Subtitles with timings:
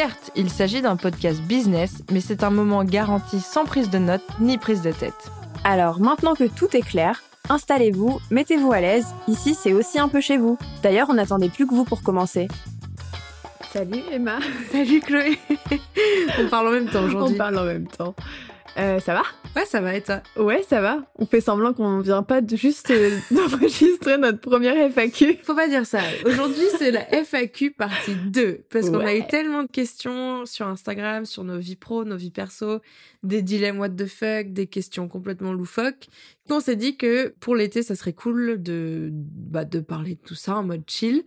[0.00, 4.22] Certes, il s'agit d'un podcast business, mais c'est un moment garanti sans prise de notes
[4.38, 5.32] ni prise de tête.
[5.64, 10.20] Alors maintenant que tout est clair, installez-vous, mettez-vous à l'aise, ici c'est aussi un peu
[10.20, 10.56] chez vous.
[10.84, 12.46] D'ailleurs, on n'attendait plus que vous pour commencer.
[13.72, 14.38] Salut Emma.
[14.70, 15.36] Salut Chloé.
[16.38, 17.34] on parle en même temps aujourd'hui.
[17.34, 18.14] On parle en même temps.
[18.78, 19.22] Euh, ça va?
[19.56, 20.22] Ouais, ça va et toi?
[20.36, 21.02] Ouais, ça va.
[21.16, 25.38] On fait semblant qu'on vient pas de juste euh, d'enregistrer notre première FAQ.
[25.42, 25.98] Faut pas dire ça.
[26.24, 31.24] Aujourd'hui, c'est la FAQ partie 2 parce qu'on a eu tellement de questions sur Instagram,
[31.24, 32.80] sur nos vies pro, nos vies perso,
[33.24, 36.06] des dilemmes what the fuck, des questions complètement loufoques.
[36.48, 40.36] On s'est dit que pour l'été, ça serait cool de bah, de parler de tout
[40.36, 41.24] ça en mode chill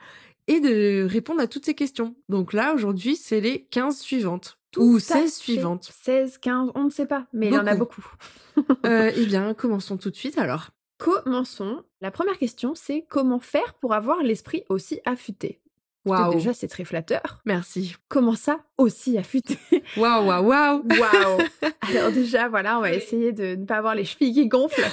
[0.47, 2.15] et de répondre à toutes ces questions.
[2.29, 4.57] Donc là, aujourd'hui, c'est les 15 suivantes.
[4.77, 5.89] Ou 16 suivantes.
[6.03, 8.05] 16, 15, on ne sait pas, mais il y en a beaucoup.
[8.85, 10.69] euh, eh bien, commençons tout de suite alors.
[10.97, 11.83] Commençons.
[11.99, 15.61] La première question, c'est comment faire pour avoir l'esprit aussi affûté?
[16.05, 16.33] Waouh.
[16.33, 17.41] Déjà, c'est très flatteur.
[17.45, 17.95] Merci.
[18.07, 19.59] Comment ça, aussi affûté?
[19.97, 20.83] Waouh, waouh, waouh.
[20.99, 21.41] Waouh.
[21.81, 24.89] Alors déjà, voilà, on va essayer de ne pas avoir les chevilles qui gonflent.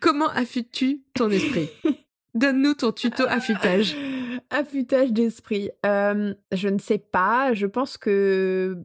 [0.00, 1.70] Comment affûtes-tu ton esprit?
[2.34, 3.96] Donne-nous ton tuto affûtage.
[4.50, 5.70] Affûtage d'esprit.
[5.84, 7.52] Euh, je ne sais pas.
[7.54, 8.76] Je pense que.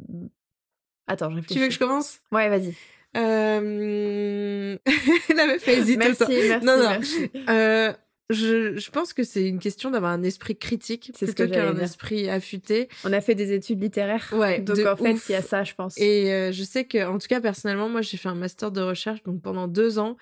[1.07, 1.53] Attends, je réfléchis.
[1.55, 2.19] Tu veux que je commence?
[2.31, 2.73] Ouais, vas-y.
[3.15, 4.77] Euh...
[5.35, 5.97] La meuf hésite.
[5.97, 6.89] Merci, merci, non, non.
[6.89, 7.29] merci.
[7.49, 7.93] Euh,
[8.29, 12.87] je, je pense que c'est une question d'avoir un esprit critique plutôt qu'un esprit affûté.
[13.03, 14.29] On a fait des études littéraires.
[14.33, 15.29] Ouais, Donc en fait, ouf.
[15.29, 15.97] il y a ça, je pense.
[15.97, 18.81] Et euh, je sais que, en tout cas, personnellement, moi, j'ai fait un master de
[18.81, 20.17] recherche, donc pendant deux ans,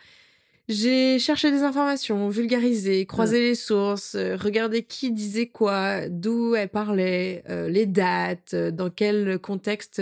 [0.72, 6.70] j'ai cherché des informations, vulgarisé, croisé les sources, euh, regardé qui disait quoi, d'où elle
[6.70, 10.02] parlait, euh, les dates, euh, dans quel contexte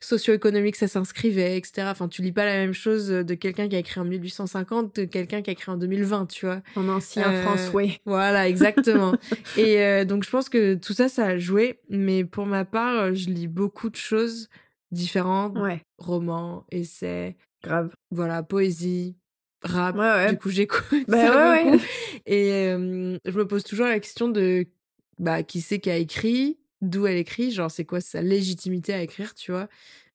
[0.00, 1.88] socio-économique ça s'inscrivait, etc.
[1.90, 5.00] Enfin, tu lis pas la même chose de quelqu'un qui a écrit en 1850 que
[5.02, 6.60] quelqu'un qui a écrit en 2020, tu vois.
[6.76, 7.88] En ancien Euh, François.
[8.04, 9.12] Voilà, exactement.
[9.56, 11.78] et euh, donc, je pense que tout ça, ça a joué.
[11.88, 14.48] Mais pour ma part, je lis beaucoup de choses
[14.90, 15.56] différentes.
[15.58, 17.90] Ouais, Romans, essais, grave.
[18.10, 19.16] voilà, poésie,
[19.62, 19.96] rap.
[19.96, 20.32] Ouais, ouais.
[20.32, 21.76] Du coup, j'écoute Bah ça ouais, beaucoup.
[21.76, 21.82] ouais.
[22.26, 24.66] Et euh, je me pose toujours la question de
[25.18, 29.02] bah, qui c'est qui a écrit, d'où elle écrit, genre c'est quoi sa légitimité à
[29.02, 29.68] écrire, tu vois?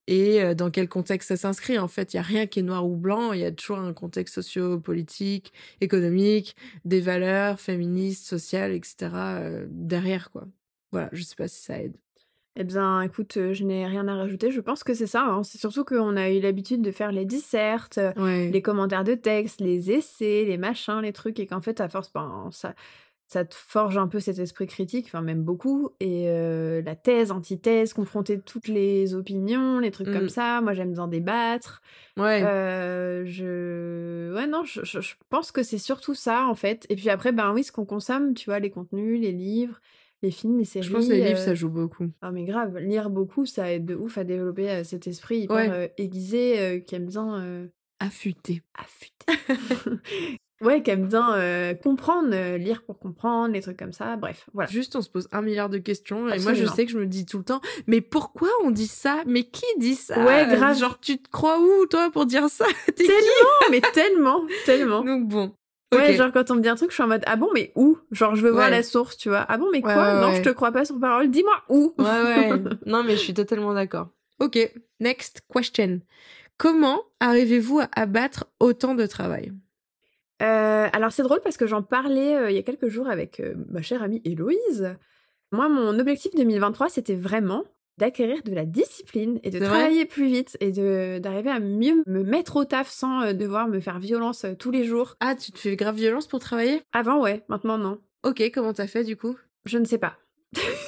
[0.08, 2.86] Et dans quel contexte ça s'inscrit En fait, il y a rien qui est noir
[2.88, 3.34] ou blanc.
[3.34, 5.52] Il y a toujours un contexte socio-politique,
[5.82, 6.56] économique,
[6.86, 8.96] des valeurs féministes, sociales, etc.
[9.16, 10.46] euh, derrière, quoi.
[10.92, 11.98] Voilà, je sais pas si ça aide.
[12.58, 14.50] Eh bien, écoute, euh, je n'ai rien à rajouter.
[14.52, 15.26] Je pense que c'est ça.
[15.26, 15.44] hein.
[15.44, 18.50] C'est surtout qu'on a eu l'habitude de faire les dissertes, euh, Ouais.
[18.50, 22.12] les commentaires de texte, les essais, les machins, les trucs, et qu'en fait, à force,
[22.14, 22.74] ben, ça,
[23.28, 27.32] ça te forge un peu cet esprit critique, enfin même beaucoup, et euh, la thèse,
[27.32, 30.14] antithèse, confronter toutes les opinions, les trucs Mm.
[30.14, 30.62] comme ça.
[30.62, 31.82] Moi, j'aime bien débattre.
[32.18, 32.42] Ouais.
[32.46, 34.34] Euh, je...
[34.34, 36.86] Ouais, non, je, je- je pense que c'est surtout ça, en fait.
[36.90, 39.82] Et puis après, ben oui, ce qu'on consomme, tu vois, les contenus, les livres,
[40.26, 40.86] les films, les séries.
[40.86, 42.08] je pense que les livres, euh, ça joue beaucoup.
[42.22, 45.56] ah mais grave, lire beaucoup, ça aide de ouf à développer euh, cet esprit hyper
[45.56, 45.70] Ouais.
[45.70, 47.68] euh, aiguisé qui aime bien
[48.00, 48.62] Affûté.
[48.78, 49.26] affûter.
[50.62, 54.16] ouais, qui aime bien euh, comprendre, euh, lire pour comprendre, les trucs comme ça.
[54.18, 54.70] Bref, voilà.
[54.70, 56.28] Juste, on se pose un milliard de questions.
[56.30, 58.88] Et moi, je sais que je me dis tout le temps, mais pourquoi on dit
[58.88, 59.24] ça?
[59.26, 60.24] Mais qui dit ça?
[60.26, 60.78] Ouais, grave.
[60.78, 62.66] Genre, tu te crois où, toi, pour dire ça?
[62.96, 65.04] Tellement, mais tellement, tellement.
[65.06, 65.54] Donc bon.
[65.96, 67.72] Ouais, genre quand on me dit un truc, je suis en mode ah bon, mais
[67.76, 67.98] où?
[68.12, 68.72] Genre je veux voir Ouais.
[68.72, 69.46] la source, tu vois.
[69.48, 69.96] Ah bon, mais quoi?
[69.96, 70.36] Ouais, ouais, Non, ouais.
[70.36, 71.30] je te crois pas sur parole.
[71.30, 72.52] Dis-moi où Ouais, ouais.
[72.86, 74.10] non, mais je suis totalement d'accord.
[74.40, 74.58] Ok,
[75.00, 76.02] next question.
[76.58, 79.52] Comment arrivez-vous à abattre autant de travail?
[80.42, 83.40] Euh, alors c'est drôle parce que j'en parlais euh, il y a quelques jours avec
[83.40, 84.96] euh, ma chère amie Héloïse.
[85.54, 87.64] Moi, mon objectif 2023, c'était vraiment
[87.98, 92.24] d'acquérir de la discipline et de travailler plus vite et de d'arriver à mieux me
[92.24, 95.16] mettre au taf sans euh, devoir me faire violence euh, tous les jours.
[95.20, 96.82] Ah, tu te fais grave violence pour travailler?
[96.94, 98.00] Avant, ouais, maintenant non.
[98.24, 99.38] Ok, comment t'as fait du coup?
[99.66, 100.18] Je ne sais pas.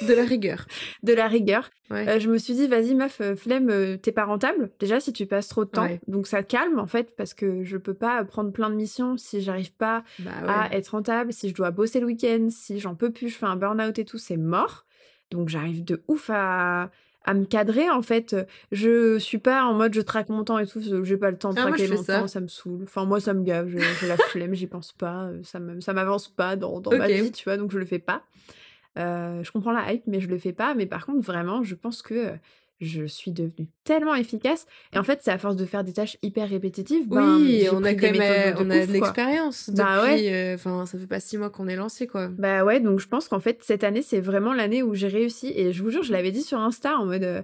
[0.06, 0.66] De la rigueur.
[1.02, 1.70] de la rigueur.
[1.90, 2.08] Ouais.
[2.08, 4.70] Euh, je me suis dit, vas-y meuf, euh, flemme, euh, t'es pas rentable.
[4.78, 5.84] Déjà, si tu passes trop de temps.
[5.84, 6.00] Ouais.
[6.06, 9.40] Donc ça calme en fait, parce que je peux pas prendre plein de missions si
[9.40, 13.10] j'arrive pas bah à être rentable, si je dois bosser le week-end, si j'en peux
[13.10, 14.84] plus, je fais un burn-out et tout, c'est mort.
[15.30, 16.90] Donc j'arrive de ouf à,
[17.24, 18.34] à me cadrer en fait.
[18.72, 21.52] Je suis pas en mode je traque mon temps et tout, j'ai pas le temps
[21.52, 22.20] de Ah, traquer mon ça.
[22.20, 22.84] temps, ça me saoule.
[22.84, 26.56] Enfin moi ça me gave, j'ai la flemme, j'y pense pas, euh, ça m'avance pas
[26.56, 28.22] dans, dans ma vie, tu vois, donc je le fais pas.
[28.98, 30.74] Euh, je comprends la hype, mais je le fais pas.
[30.74, 32.32] Mais par contre, vraiment, je pense que euh,
[32.80, 34.66] je suis devenue tellement efficace.
[34.92, 37.08] Et en fait, c'est à force de faire des tâches hyper répétitives.
[37.08, 40.86] ben, Oui, on a quand même méthodes on a de l'expérience Bah depuis euh, enfin
[40.86, 42.28] ça fait pas six mois qu'on est lancé quoi.
[42.28, 45.52] Bah ouais, donc je pense qu'en fait, cette année, c'est vraiment l'année où j'ai réussi.
[45.56, 47.24] Et je vous jure, je l'avais dit sur Insta en mode.
[47.24, 47.42] euh,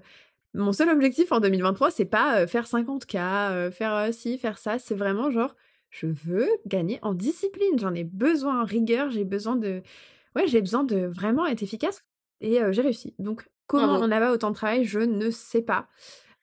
[0.57, 3.17] mon seul objectif en 2023, c'est pas euh, faire 50K,
[3.51, 4.79] euh, faire euh, ci, faire ça.
[4.79, 5.57] C'est vraiment genre,
[5.91, 7.77] je veux gagner en discipline.
[7.79, 9.83] J'en ai besoin en rigueur, j'ai besoin de.
[10.37, 12.05] Ouais, j'ai besoin de vraiment être efficace.
[12.41, 13.15] Et euh, j'ai réussi.
[13.19, 14.05] Donc, comment Bravo.
[14.05, 15.89] on avait autant de travail, je ne sais pas.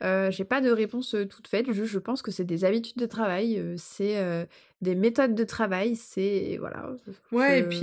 [0.03, 1.71] Euh, j'ai pas de réponse euh, toute faite.
[1.71, 4.45] Je, je pense que c'est des habitudes de travail, euh, c'est euh,
[4.81, 6.57] des méthodes de travail, c'est.
[6.59, 6.89] Voilà.
[7.31, 7.77] Ouais, et puis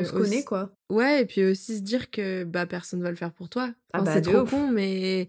[0.00, 0.70] On se connaît, aussi- quoi.
[0.90, 3.68] Ouais, et puis aussi se dire que bah personne va le faire pour toi.
[3.92, 4.50] Ah Enfin, bah, c'est trop ouf.
[4.50, 5.28] con mais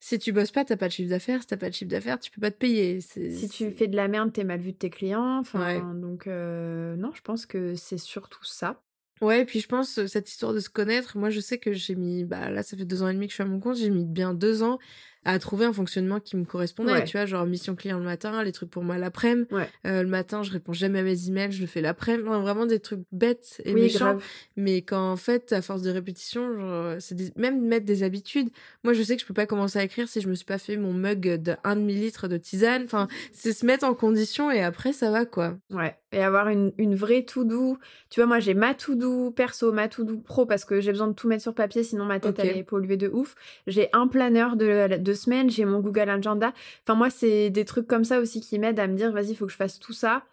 [0.00, 2.18] si tu bosses pas, t'as pas de chiffre d'affaires, si t'as pas de chiffre d'affaires,
[2.18, 3.00] tu peux pas te payer.
[3.00, 5.38] Si tu fais de la merde, t'es mal vu de tes clients.
[5.38, 5.80] Enfin, Ouais.
[6.00, 8.82] donc non, je pense que c'est surtout ça.
[9.22, 11.72] Ouais, et puis je pense euh, cette histoire de se connaître, moi je sais que
[11.72, 13.60] j'ai mis, bah là ça fait deux ans et demi que je suis à mon
[13.60, 14.78] compte, j'ai mis bien deux ans
[15.24, 17.04] à trouver un fonctionnement qui me correspondait, Ouais.
[17.04, 19.68] tu vois, genre mission client le matin, les trucs pour moi l'après-midi, Ouais.
[19.86, 22.66] Euh, le matin je réponds jamais à mes emails, je le fais l'après-midi, Enfin, vraiment
[22.66, 24.24] des trucs bêtes et oui, méchants, grave.
[24.56, 28.48] mais quand en fait à force de répétition, c'est des- même mettre des habitudes,
[28.84, 30.58] moi je sais que je peux pas commencer à écrire si je me suis pas
[30.58, 34.62] fait mon mug de 1 demi-litre de tisane, enfin c'est se mettre en condition et
[34.62, 35.56] après ça va quoi.
[35.70, 35.96] Ouais.
[36.14, 37.78] Et avoir une, une vraie to-do.
[38.10, 41.14] Tu vois, moi, j'ai ma to-do perso, ma to-do pro, parce que j'ai besoin de
[41.14, 42.44] tout mettre sur papier, sinon ma tête, Ok.
[42.44, 43.34] elle est polluée de ouf.
[43.66, 46.52] J'ai un planeur de, de semaine, j'ai mon Google Agenda.
[46.86, 49.36] Enfin, moi, c'est des trucs comme ça aussi qui m'aident à me dire, vas-y, il
[49.36, 50.24] faut que je fasse tout ça.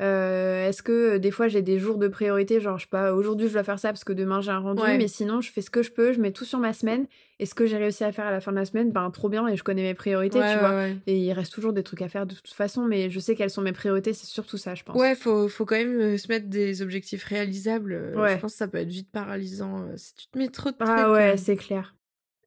[0.00, 3.12] Euh, Est-ce que euh, des fois j'ai des jours de priorité, genre je sais pas,
[3.14, 4.98] aujourd'hui je dois faire ça parce que demain j'ai un rendu, Ouais.
[4.98, 7.06] mais sinon je fais ce que je peux, je mets tout sur ma semaine,
[7.38, 9.28] et ce que j'ai réussi à faire à la fin de la semaine, ben trop
[9.28, 10.88] bien, et je connais mes priorités, Ouais, tu ouais, vois.
[11.06, 13.50] Et il reste toujours des trucs à faire de toute façon, mais je sais quelles
[13.50, 14.96] sont mes priorités, c'est surtout ça, je pense.
[15.00, 18.14] Ouais, faut, faut quand même euh, se mettre des objectifs réalisables.
[18.16, 18.34] Ouais.
[18.34, 20.88] Je pense que ça peut être vite paralysant si tu te mets trop de trucs.
[20.90, 21.94] Ah ouais, c'est clair.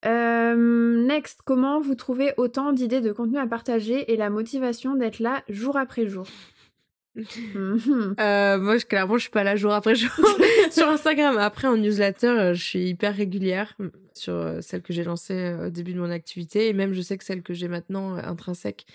[0.06, 5.20] Euh, next, comment vous trouvez autant d'idées de contenu à partager et la motivation d'être
[5.20, 6.28] là jour après jour
[7.56, 8.14] Mhm.
[8.20, 10.12] Euh, moi, je, clairement, je suis pas là jour après jour
[10.72, 11.36] sur Instagram.
[11.40, 13.76] Après, en newsletter, euh, je suis hyper régulière
[14.14, 16.68] sur celle que j'ai lancée au début de mon activité.
[16.68, 18.86] Et même, je sais que celle que j'ai maintenant, intrinsèque,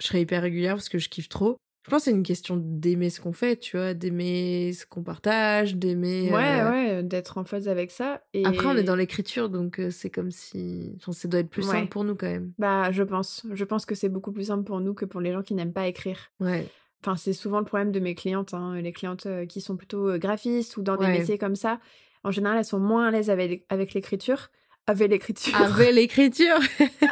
[0.00, 1.58] je serai hyper régulière parce que je kiffe trop.
[1.90, 5.02] Je pense que c'est une question d'aimer ce qu'on fait, tu vois, d'aimer ce qu'on
[5.02, 6.30] partage, d'aimer...
[6.30, 8.22] Ouais, euh, ouais, d'être en phase avec ça.
[8.32, 8.46] Et...
[8.46, 10.94] Après, on est dans l'écriture, donc euh, c'est comme si...
[10.98, 11.72] Enfin, ça doit être plus Ouais.
[11.72, 12.52] simple pour nous quand même.
[12.60, 13.44] Bah, je pense.
[13.52, 15.72] Je pense que c'est beaucoup plus simple pour nous que pour les gens qui n'aiment
[15.72, 16.30] pas écrire.
[16.38, 16.64] Ouais.
[17.02, 20.16] Enfin, c'est souvent le problème de mes clientes, hein, les clientes euh, qui sont plutôt
[20.16, 21.80] graphistes ou dans des métiers comme ça.
[22.22, 24.50] En général, elles sont moins à l'aise avec, avec l'écriture.
[24.86, 25.56] Avec l'écriture.
[25.56, 26.60] Avec l'écriture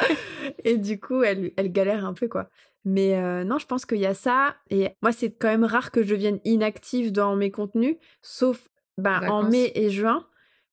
[0.63, 2.49] Et du coup, elle, elle galère un peu, quoi.
[2.89, 4.55] Mais euh, non, je pense qu'il y a ça.
[4.71, 9.21] Et moi, c'est quand même rare que je devienne inactive dans mes contenus, sauf bah,
[9.29, 10.25] en mai et juin.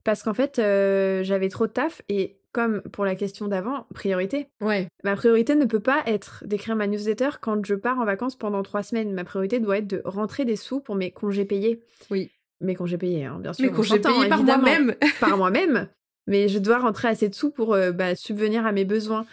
[0.03, 2.01] Parce qu'en fait, euh, j'avais trop de taf.
[2.09, 4.49] Et comme pour la question d'avant, priorité.
[4.63, 4.89] Ouais.
[5.05, 8.63] Ma priorité ne peut pas être d'écrire ma newsletter quand je pars en vacances pendant
[8.63, 9.13] trois semaines.
[9.13, 11.83] Ma priorité doit être de rentrer des sous pour mes congés payés.
[12.11, 12.31] Oui.
[12.63, 13.67] Mes congés payés, hein, bien sûr.
[13.67, 14.95] Mais on quand j'ai s'entend, payé par moi-même.
[15.21, 15.89] par moi-même,
[16.27, 19.27] mais je dois rentrer assez de sous pour euh, bah, subvenir à mes besoins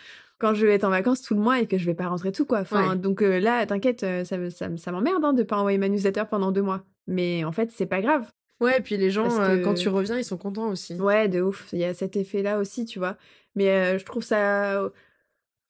[0.44, 2.34] quand je vais être en vacances tout le mois et que je vais pas rentrer
[2.34, 2.60] tout quoi.
[2.60, 2.96] Enfin, Ouais.
[2.98, 5.88] donc euh, là, t'inquiète, euh, ça, ça, me- ça m'emmerde hein, de pas envoyer ma
[5.88, 6.84] newsletter pendant deux mois.
[7.08, 8.30] Mais en fait, c'est pas grave.
[8.60, 10.96] Ouais, et puis les gens, euh, que- quand tu reviens, ils sont contents aussi.
[10.96, 11.70] Ouais, de ouf.
[11.72, 13.16] Il y a cet effet-là aussi, tu vois.
[13.56, 14.84] Mais euh, je trouve ça.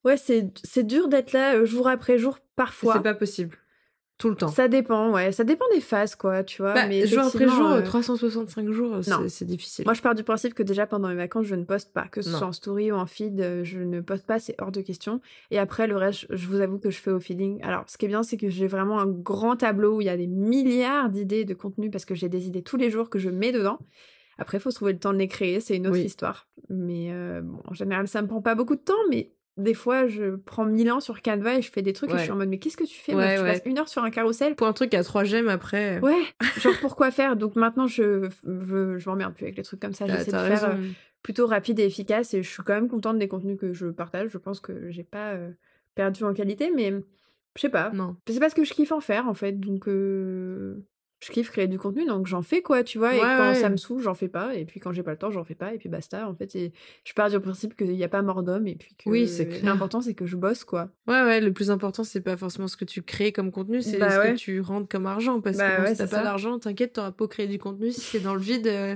[0.04, 2.96] Ouais, c'est dur d'être là jour après jour, parfois.
[2.96, 3.58] C'est pas possible.
[4.24, 4.48] Tout le temps.
[4.48, 5.34] Ça dépend, ouais.
[5.34, 6.74] Ça dépend des phases, quoi, tu vois.
[6.74, 9.84] Bah, mais jour après jour, euh, 365 jours, c'est- difficile.
[9.84, 12.08] Moi, je pars du principe que déjà pendant mes vacances, je ne poste pas.
[12.08, 12.38] Que ce Non.
[12.38, 15.20] soit en story ou en feed, euh, je ne poste pas, c'est hors de question.
[15.52, 17.62] Et après, le reste, je- je vous avoue que je fais au feeling.
[17.64, 20.10] Alors, ce qui est bien, c'est que j'ai vraiment un grand tableau où il y
[20.10, 23.20] a des milliards d'idées de contenu parce que j'ai des idées tous les jours que
[23.20, 23.78] je mets dedans.
[24.38, 26.06] Après, il faut se trouver le temps de les créer, c'est une autre Oui.
[26.06, 26.48] histoire.
[26.70, 30.08] Mais euh, bon, en général, ça me prend pas beaucoup de temps, mais des fois,
[30.08, 32.36] je prends mille ans sur Canva et je fais des trucs et je suis en
[32.36, 34.56] mode, mais qu'est-ce que tu fais Ouais, meuf Tu passes une heure sur un carrousel?
[34.56, 36.00] Pour un truc à 3 gemmes après.
[36.00, 36.24] Ouais,
[36.60, 37.36] genre pourquoi faire?
[37.36, 40.08] Donc maintenant, je, je, je m'emmerde plus avec les trucs comme ça.
[40.08, 40.78] J'essaie de faire euh,
[41.22, 44.30] plutôt rapide et efficace et je suis quand même contente des contenus que je partage.
[44.32, 45.52] Je pense que j'ai pas euh,
[45.96, 46.92] perdu en qualité, mais
[47.56, 47.92] je sais pas.
[47.92, 48.16] Non.
[48.28, 50.84] Je sais pas ce que je kiffe en faire en fait, donc euh,
[51.26, 53.16] je kiffe créer du contenu, donc j'en fais quoi, tu vois.
[53.16, 53.56] Et quand ouais.
[53.56, 54.56] ça me saoule, j'en fais pas.
[54.56, 55.74] Et puis quand j'ai pas le temps, j'en fais pas.
[55.74, 56.28] Et puis basta.
[56.28, 56.74] En fait, et
[57.06, 58.68] je pars du principe qu'il n'y a pas mort d'homme.
[58.68, 59.30] Et puis que Oui,
[59.64, 60.90] l'important, c'est que je bosse, quoi.
[61.08, 63.98] Ouais, ouais, le plus important, c'est pas forcément ce que tu crées comme contenu, c'est
[63.98, 64.34] Bah ce ouais.
[64.34, 65.40] que tu rentres comme argent.
[65.40, 67.92] Parce Bah que bon, ouais, si t'as pas d'argent, t'inquiète, t'auras pas créer du contenu.
[67.92, 68.96] Si c'est dans le vide, euh,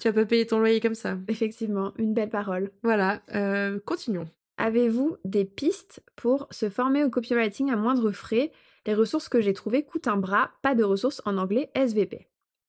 [0.00, 1.18] tu vas pas payer ton loyer comme ça.
[1.26, 2.70] Effectivement, une belle parole.
[2.84, 4.28] Voilà, euh, continuons.
[4.58, 8.50] Avez-vous des pistes pour se former au copywriting à moindre frais?
[8.88, 12.26] Les ressources que j'ai trouvées coûtent un bras, pas de ressources en anglais SVP.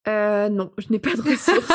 [0.09, 1.71] Euh, non, je n'ai pas de ressources.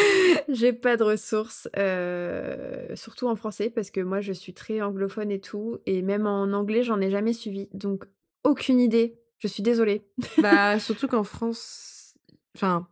[0.48, 5.32] j'ai pas de ressources, euh, surtout en français, parce que moi je suis très anglophone
[5.32, 8.04] et tout, et même en anglais j'en ai jamais suivi, donc
[8.44, 9.18] aucune idée.
[9.40, 10.06] Je suis désolée.
[10.38, 12.16] bah, surtout qu'en France,
[12.54, 12.86] enfin,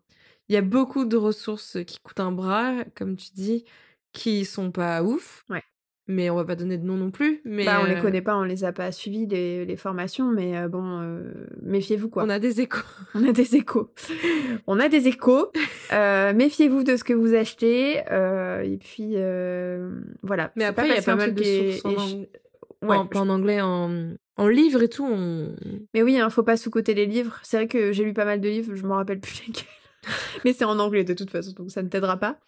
[0.49, 3.65] il y a beaucoup de ressources qui coûtent un bras, comme tu dis,
[4.13, 5.45] qui sont pas ouf.
[5.51, 5.63] Ouais.
[6.09, 7.41] Mais on va pas donner de nom non plus.
[7.45, 10.31] Mais bah, on les euh, connaît pas, on les a pas suivis les, les formations,
[10.31, 11.33] mais euh, bon, euh,
[11.63, 12.23] méfiez-vous quoi.
[12.25, 12.85] On a des échos.
[13.15, 13.91] On a des échos.
[14.69, 15.51] On a des échos.
[15.93, 17.99] Euh, Méfiez-vous de ce que vous achetez.
[17.99, 19.15] et puis,
[20.23, 20.51] voilà.
[20.57, 22.27] Mais après, il y a pas mal de sources en, ang-
[22.83, 25.05] Ouais, en- anglais, en, en livre et tout.
[25.05, 25.55] On...
[25.95, 27.39] Mais oui, hein, faut pas sous-coter les livres.
[27.43, 29.65] C'est vrai que j'ai lu pas mal de livres, je me rappelle plus lesquels.
[30.45, 32.39] Mais c'est en anglais de toute façon, donc ça ne t'aidera pas.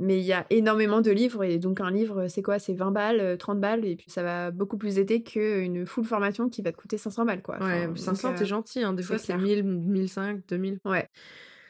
[0.00, 2.58] Mais il y a énormément de livres, et donc un livre, c'est quoi?
[2.58, 6.04] C'est 20 balles, euh, 30 balles, et puis ça va beaucoup plus aider qu'une full
[6.04, 7.58] formation qui va te coûter 500 balles, quoi.
[7.58, 8.82] Ouais, Enfin, 500, donc, t'es euh, gentil.
[8.82, 8.92] Hein.
[8.92, 9.38] Des fois, c'est clair.
[9.38, 10.78] 1000, 1005, 2000.
[10.84, 11.08] Ouais.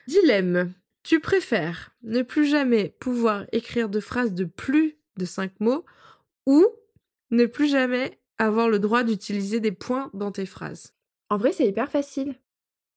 [0.06, 0.72] Dilemme.
[1.02, 5.84] Tu préfères ne plus jamais pouvoir écrire de phrases de plus de 5 mots
[6.46, 6.66] ou
[7.30, 10.94] ne plus jamais avoir le droit d'utiliser des points dans tes phrases?
[11.28, 12.36] En vrai, c'est hyper facile.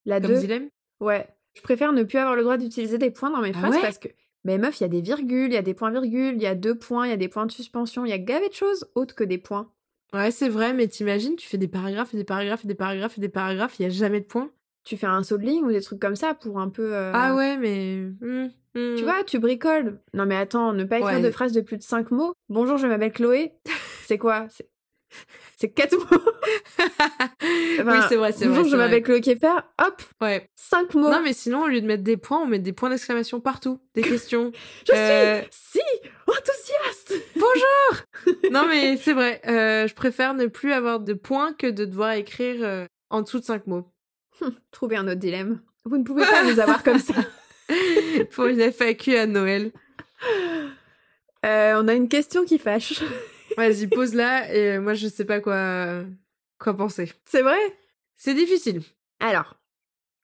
[0.05, 0.69] La Comme 2, dilemme?
[1.01, 1.27] Ouais.
[1.53, 3.81] Je préfère ne plus avoir le droit d'utiliser des points dans mes Ah phrases ouais?
[3.81, 4.07] parce que.
[4.43, 6.55] Mais meuf, il y a des virgules, il y a des points-virgules, il y a
[6.55, 8.87] deux points, il y a des points de suspension, il y a gavé de choses
[8.95, 9.69] autres que des points.
[10.13, 13.17] Ouais, c'est vrai, mais t'imagines, tu fais des paragraphes et des paragraphes et des paragraphes
[13.17, 14.49] et des paragraphes, il y a jamais de points.
[14.85, 16.95] Tu fais un saut de ligne ou des trucs comme ça pour un peu.
[16.95, 17.97] euh, Ah ouais, mais...
[18.21, 18.95] hmm, hmm.
[18.95, 19.99] Tu vois, tu bricoles.
[20.13, 21.21] Non mais attends, ne pas écrire Ouais.
[21.21, 22.33] de phrases de plus de 5 mots.
[22.47, 23.51] Bonjour, je m'appelle Chloé.
[24.05, 24.47] C'est quoi?
[25.59, 26.21] C'est- 4 mots.
[27.41, 28.57] oui, c'est vrai, c'est vrai.
[28.57, 29.55] Bonjour, je m'appelle Chloé Keffer.
[29.79, 30.49] Hop, Ouais.
[30.55, 31.09] 5 mots.
[31.09, 33.79] Non, mais sinon, au lieu de mettre des points, on met des points d'exclamation partout.
[33.95, 34.51] Des questions.
[34.87, 37.13] Je Euh, suis si enthousiaste.
[38.51, 39.41] non, mais c'est vrai.
[39.47, 43.39] euh, je préfère ne plus avoir de points que de devoir écrire euh, en dessous
[43.39, 43.91] de cinq mots.
[44.71, 45.61] Trouvez un autre dilemme.
[45.85, 47.13] Vous ne pouvez pas nous avoir comme ça.
[48.31, 49.71] Pour une FAQ à Noël.
[51.45, 53.01] Euh, on a une question qui fâche.
[53.57, 56.03] Vas-y, pose-la et moi, je sais pas quoi,
[56.59, 57.11] quoi penser.
[57.25, 57.57] C'est vrai?
[58.15, 58.81] C'est difficile.
[59.19, 59.57] Alors,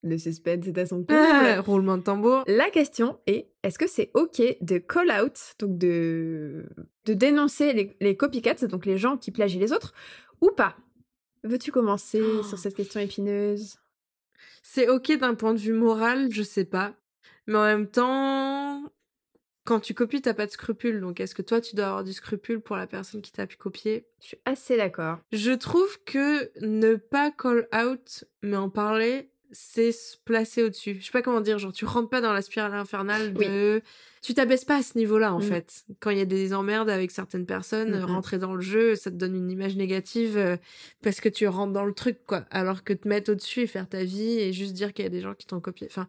[0.03, 1.13] le suspense est à son comble.
[1.19, 2.43] Ah, roulement de tambour.
[2.47, 6.65] La question est est-ce que c'est ok de call out, donc de,
[7.05, 9.93] de dénoncer les, les copycats, donc les gens qui plagient les autres,
[10.41, 10.75] ou pas?
[11.43, 12.43] Veux-tu commencer Oh.
[12.43, 13.77] sur cette question épineuse?
[14.61, 16.93] C'est ok d'un point de vue moral, je sais pas.
[17.47, 18.83] Mais en même temps,
[19.65, 20.99] quand tu copies, t'as pas de scrupule.
[21.01, 23.57] Donc, est-ce que toi, tu dois avoir du scrupule pour la personne qui t'a pu
[23.57, 24.07] copier?
[24.21, 25.19] Je suis assez d'accord.
[25.31, 30.97] Je trouve que ne pas call out, mais en parler, c'est se placer au-dessus.
[30.99, 33.81] Je sais pas comment dire, genre tu rentres pas dans la spirale infernale de...
[34.21, 35.43] Tu t'abaisses pas à ce niveau-là, en Mm.
[35.43, 35.83] fait.
[35.99, 38.05] Quand il y a des emmerdes avec certaines personnes, Mm, mm.
[38.05, 40.55] rentrer dans le jeu, ça te donne une image négative euh,
[41.01, 42.45] parce que tu rentres dans le truc, quoi.
[42.49, 45.11] Alors que te mettre au-dessus et faire ta vie et juste dire qu'il y a
[45.11, 45.87] des gens qui t'ont copié.
[45.89, 46.07] Enfin,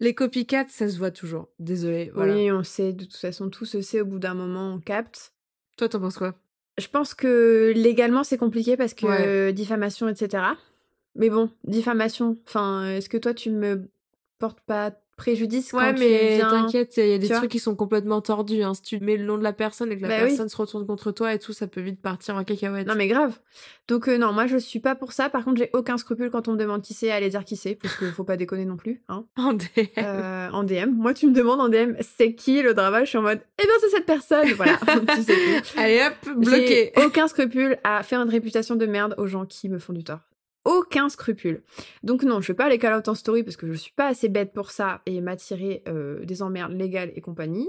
[0.00, 1.48] les copycats, ça se voit toujours.
[1.58, 2.34] Désolée, voilà.
[2.34, 5.32] Oui, on sait, de toute façon, tout se sait au bout d'un moment, on capte.
[5.76, 6.34] Toi, t'en penses quoi?
[6.78, 9.52] Je pense que légalement, c'est compliqué parce que Ouais.
[9.52, 10.44] diffamation, etc.
[11.16, 13.88] Mais bon, diffamation, enfin, est-ce que toi, tu me
[14.38, 17.58] portes pas préjudice Ouais, quand tu mais viens t'inquiète, il y a des trucs qui
[17.58, 18.62] sont complètement tordus.
[18.62, 18.74] Hein.
[18.74, 20.28] Si tu mets le nom de la personne et que la Bah oui.
[20.28, 22.86] personne se retourne contre toi et tout, ça peut vite partir en cacahuète.
[22.86, 23.38] Non mais grave.
[23.88, 25.30] Donc euh, non, moi je suis pas pour ça.
[25.30, 27.76] Par contre, j'ai aucun scrupule quand on me demande qui c'est, aller dire qui c'est,
[27.76, 29.02] parce qu'il faut pas déconner non plus.
[29.08, 29.24] Hein.
[29.38, 29.64] En DM.
[29.96, 30.90] Euh, en DM.
[30.90, 33.04] Moi, tu me demandes en DM, c'est qui le drama?
[33.04, 34.48] Je suis en mode, eh bien c'est cette personne.
[34.52, 34.78] Voilà,
[35.14, 35.34] tu sais.
[35.78, 36.92] Allez hop, bloqué.
[37.02, 40.20] Aucun scrupule à faire une réputation de merde aux gens qui me font du tort.
[40.66, 41.62] Aucun scrupule.
[42.02, 44.08] Donc non, je vais pas aller call out en story parce que je suis pas
[44.08, 47.68] assez bête pour ça et m'attirer euh, des emmerdes légales et compagnie.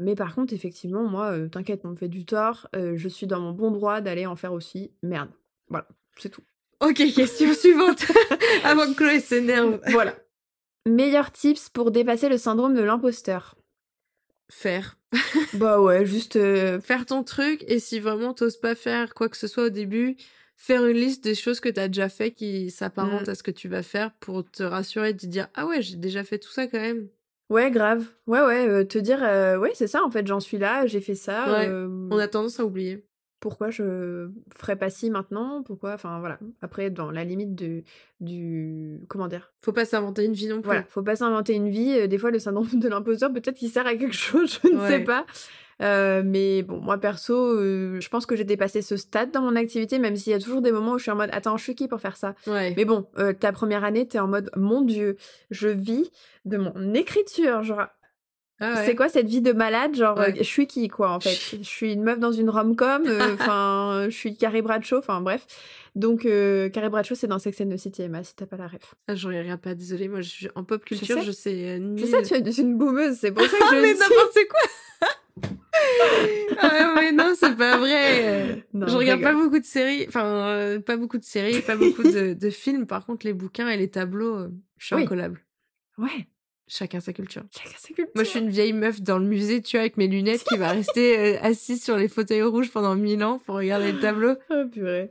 [0.00, 2.68] Mais par contre, effectivement, moi, euh, t'inquiète, on me fait du tort.
[2.74, 4.90] euh, je suis dans mon bon droit d'aller en faire aussi.
[5.02, 5.30] Merde.
[5.68, 5.86] Voilà,
[6.18, 6.42] c'est tout.
[6.80, 8.04] Ok, question suivante.
[8.64, 9.80] Avant que Chloé s'énerve.
[9.88, 10.14] Voilà.
[10.86, 13.54] Meilleurs tips pour dépasser le syndrome de l'imposteur.
[14.50, 14.98] Faire.
[15.54, 16.36] Bah ouais, juste.
[16.36, 19.70] euh, Faire ton truc et si vraiment t'oses pas faire quoi que ce soit au
[19.70, 20.16] début,
[20.56, 23.30] faire une liste des choses que t'as déjà fait qui s'apparentent Mm.
[23.30, 25.96] à ce que tu vas faire pour te rassurer et te dire ah ouais, j'ai
[25.96, 27.08] déjà fait tout ça quand même.
[27.50, 28.06] Ouais, grave.
[28.26, 31.00] Ouais, ouais, euh, te dire, euh, ouais, c'est ça, en fait, j'en suis là, j'ai
[31.02, 31.52] fait ça.
[31.52, 33.04] Ouais, euh, On a tendance à oublier.
[33.38, 35.62] pourquoi je ferais pas ci maintenant?
[35.62, 35.92] Pourquoi?
[35.92, 36.38] Enfin voilà.
[36.62, 37.82] Après, dans la limite de,
[38.20, 39.00] du.
[39.08, 39.52] Comment dire?
[39.60, 40.64] Faut pas s'inventer une vie non plus.
[40.68, 41.92] Voilà, faut pas s'inventer une vie.
[41.98, 44.80] Euh, Des fois, le syndrome de l'imposteur, peut-être qu'il sert à quelque chose, je ne
[44.88, 45.26] sais pas.
[45.82, 49.56] Euh, mais bon, moi perso, euh, je pense que j'ai dépassé ce stade dans mon
[49.56, 51.62] activité, même s'il y a toujours des moments où je suis en mode Attends, je
[51.64, 52.34] suis qui pour faire ça?
[52.46, 52.74] Ouais.
[52.76, 55.16] Mais bon, euh, ta première année, t'es en mode Mon Dieu,
[55.50, 56.10] je vis
[56.44, 57.62] de mon écriture.
[57.64, 57.86] Genre,
[58.60, 58.86] Ah ouais.
[58.86, 59.96] c'est quoi cette vie de malade?
[59.96, 60.34] Genre, Ouais.
[60.36, 61.30] je suis qui, quoi, en fait?
[61.60, 63.02] Je suis une meuf dans une rom-com,
[63.34, 65.44] enfin, je suis Carrie Bradshaw, enfin, bref.
[65.96, 68.66] Donc, euh, Carrie Bradshaw, c'est dans Sex and the City, Emma, si t'as pas la
[68.68, 68.94] ref.
[69.08, 70.06] Ah, je regarde pas, désolée.
[70.08, 71.80] Moi, je suis en pop culture, je sais.
[71.96, 74.60] Je sais, tu es une boumeuse, c'est pour ça que je mais n'importe quoi
[76.56, 80.80] Ah, mais non, c'est pas vrai Non, Je regarde pas beaucoup de séries, enfin, euh,
[80.80, 82.86] pas beaucoup de séries, pas beaucoup de, de films.
[82.86, 84.48] Par contre, les bouquins et les tableaux, euh,
[84.78, 85.02] je suis Oui.
[85.02, 85.44] incollable.
[85.98, 86.28] Ouais,
[86.66, 87.42] Chacun sa culture.
[87.50, 88.06] chacun sa culture.
[88.14, 90.56] Moi, je suis une vieille meuf dans le musée, tu vois, avec mes lunettes, qui
[90.56, 94.34] va rester euh, assise sur les fauteuils rouges pendant mille ans pour regarder le tableau.
[94.50, 95.10] Oh, purée.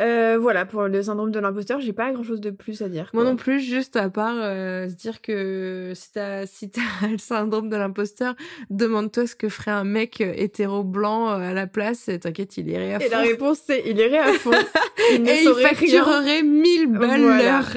[0.00, 3.10] Euh, voilà, pour le syndrome de l'imposteur, j'ai pas grand chose de plus à dire.
[3.14, 7.18] Moi non plus, juste à part euh, se dire que si t'as si t'as le
[7.18, 8.34] syndrome de l'imposteur,
[8.70, 12.08] demande-toi ce que ferait un mec euh, hétéro blanc euh, à la place.
[12.08, 13.06] et T'inquiète, il irait à fond.
[13.06, 14.52] Et la réponse, c'est il irait à fond.
[15.14, 15.68] Il ne Et il saurait rien.
[15.74, 17.42] facturerait 1000 balles Voilà.
[17.42, 17.68] l'heure.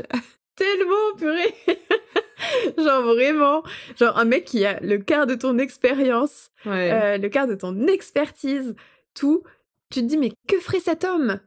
[0.56, 1.56] Tellement, purée.
[2.78, 3.64] Genre vraiment,
[4.00, 6.92] genre un mec qui a le quart de ton expérience, Ouais.
[6.92, 8.76] euh, le quart de ton expertise,
[9.14, 9.44] tout.
[9.92, 11.40] Tu te dis, mais que ferait cet homme?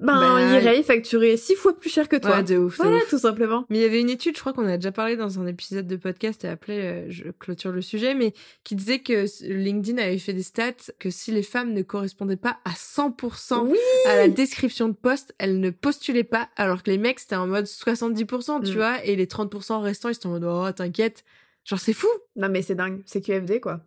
[0.00, 2.36] Ben, Bah, il irait facturer six fois plus cher que toi.
[2.36, 3.08] Ouais, de ouf, voilà, ouf.
[3.10, 3.66] tout simplement.
[3.68, 5.88] Mais il y avait une étude, je crois qu'on a déjà parlé dans un épisode
[5.88, 10.18] de podcast et appelé euh, Je clôture le sujet, mais qui disait que LinkedIn avait
[10.18, 13.78] fait des stats que si les femmes ne correspondaient pas à 100% Oui.
[14.06, 17.48] à la description de poste, elles ne postulaient pas, alors que les mecs c'était en
[17.48, 18.74] mode 70%, tu Mm.
[18.74, 21.24] vois, et les 30% restants ils étaient en mode Oh, t'inquiète.
[21.64, 22.06] Genre, c'est fou.
[22.36, 23.02] Non, mais c'est dingue.
[23.04, 23.80] C'est QFD, quoi.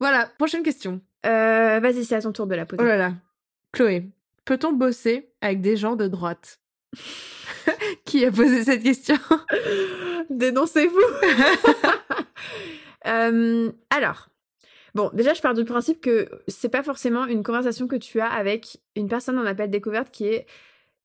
[0.00, 1.00] Voilà, prochaine question.
[1.26, 2.82] Euh, Vas-y, c'est à ton tour de la poser.
[2.82, 3.12] Oh là là.
[3.72, 4.08] Chloé,
[4.48, 6.58] peut-on bosser avec des gens de droite?
[8.06, 9.18] Qui a posé cette question?
[10.30, 10.98] Dénoncez-vous.
[13.06, 14.28] Euh, alors,
[14.94, 18.26] bon, déjà, je pars du principe que c'est pas forcément une conversation que tu as
[18.26, 20.46] avec une personne en appel découverte qui est.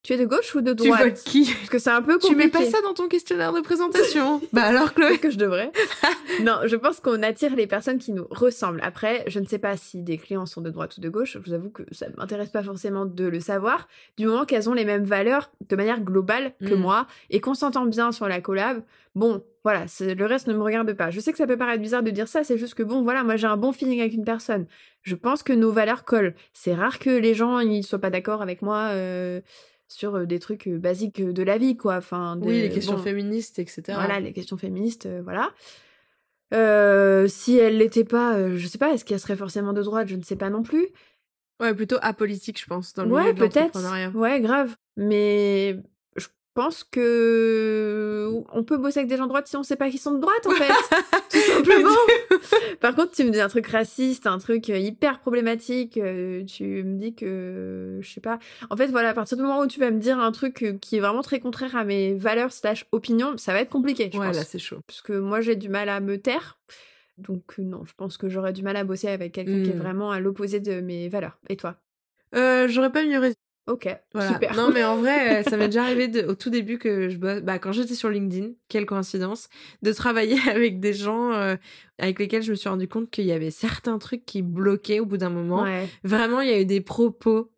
[0.04, 2.18] Tu es de gauche ou de Tu droite votes qui Parce que c'est un peu
[2.18, 2.44] Tu compliqué.
[2.44, 5.72] mets pas ça dans ton questionnaire de présentation Bah alors Chloé que je devrais.
[6.42, 8.80] non, je pense qu'on attire les personnes qui nous ressemblent.
[8.82, 11.32] Après, je ne sais pas si des clients sont de droite ou de gauche.
[11.32, 13.88] Je vous avoue que ça ne m'intéresse pas forcément de le savoir.
[14.18, 16.80] Du moment qu'elles ont les mêmes valeurs de manière globale que Mm.
[16.80, 18.82] moi et qu'on s'entend bien sur la collab,
[19.14, 21.10] bon, voilà, le reste ne me regarde pas.
[21.10, 23.24] Je sais que ça peut paraître bizarre de dire ça, c'est juste que bon, voilà,
[23.24, 24.66] moi j'ai un bon feeling avec une personne.
[25.00, 26.34] Je pense que nos valeurs collent.
[26.52, 28.88] C'est rare que les gens ils soient pas d'accord avec moi.
[28.90, 29.40] euh,
[29.94, 31.96] sur euh, des trucs euh, basiques de la vie, quoi.
[31.96, 33.82] Enfin, Oui, les questions bon, féministes, etc.
[33.94, 35.52] voilà, les questions féministes, euh, voilà.
[36.52, 40.08] Euh, si elle l'était pas, euh, je sais pas, est-ce qu'elle serait forcément de droite?
[40.08, 40.86] Je ne sais pas non plus.
[41.60, 43.74] Ouais, plutôt apolitique, je pense, dans le Ouais, milieu de peut-être.
[43.76, 44.10] l'entrepreneuriat.
[44.10, 44.76] Ouais, grave.
[44.96, 45.76] Mais
[46.54, 49.98] pense que on peut bosser avec des gens de droite si on sait pas qu'ils
[50.00, 50.72] sont de droite, en fait.
[51.30, 51.90] Tout simplement.
[52.80, 56.64] Par contre, tu me dis un truc raciste, un truc euh, hyper problématique, euh, tu
[56.84, 58.38] me dis que, je sais pas.
[58.70, 60.72] En fait, voilà, à partir du moment où tu vas me dire un truc euh,
[60.80, 64.18] qui est vraiment très contraire à mes valeurs slash opinions, ça va être compliqué, je
[64.18, 64.36] Ouais, pense.
[64.36, 64.78] là, c'est chaud.
[64.86, 66.58] parce que moi j'ai du mal à me taire.
[67.18, 69.78] Donc non, je pense que j'aurais du mal à bosser avec quelqu'un qui est Mm.
[69.78, 71.38] vraiment à l'opposé de mes valeurs.
[71.48, 71.76] Et toi?
[72.34, 73.32] Euh, J'aurais pas mieux.
[73.66, 74.32] Ok, Voilà.
[74.34, 74.54] super.
[74.56, 77.16] Non, mais en vrai, euh, ça m'est déjà arrivé de- au tout début que je
[77.16, 79.48] bosse, bah, quand j'étais sur LinkedIn, quelle coïncidence,
[79.82, 81.56] de travailler avec des gens euh,
[81.98, 85.06] avec lesquels je me suis rendu compte qu'il y avait certains trucs qui bloquaient au
[85.06, 85.62] bout d'un moment.
[85.62, 85.88] Ouais.
[86.02, 87.50] Vraiment, il y a eu des propos.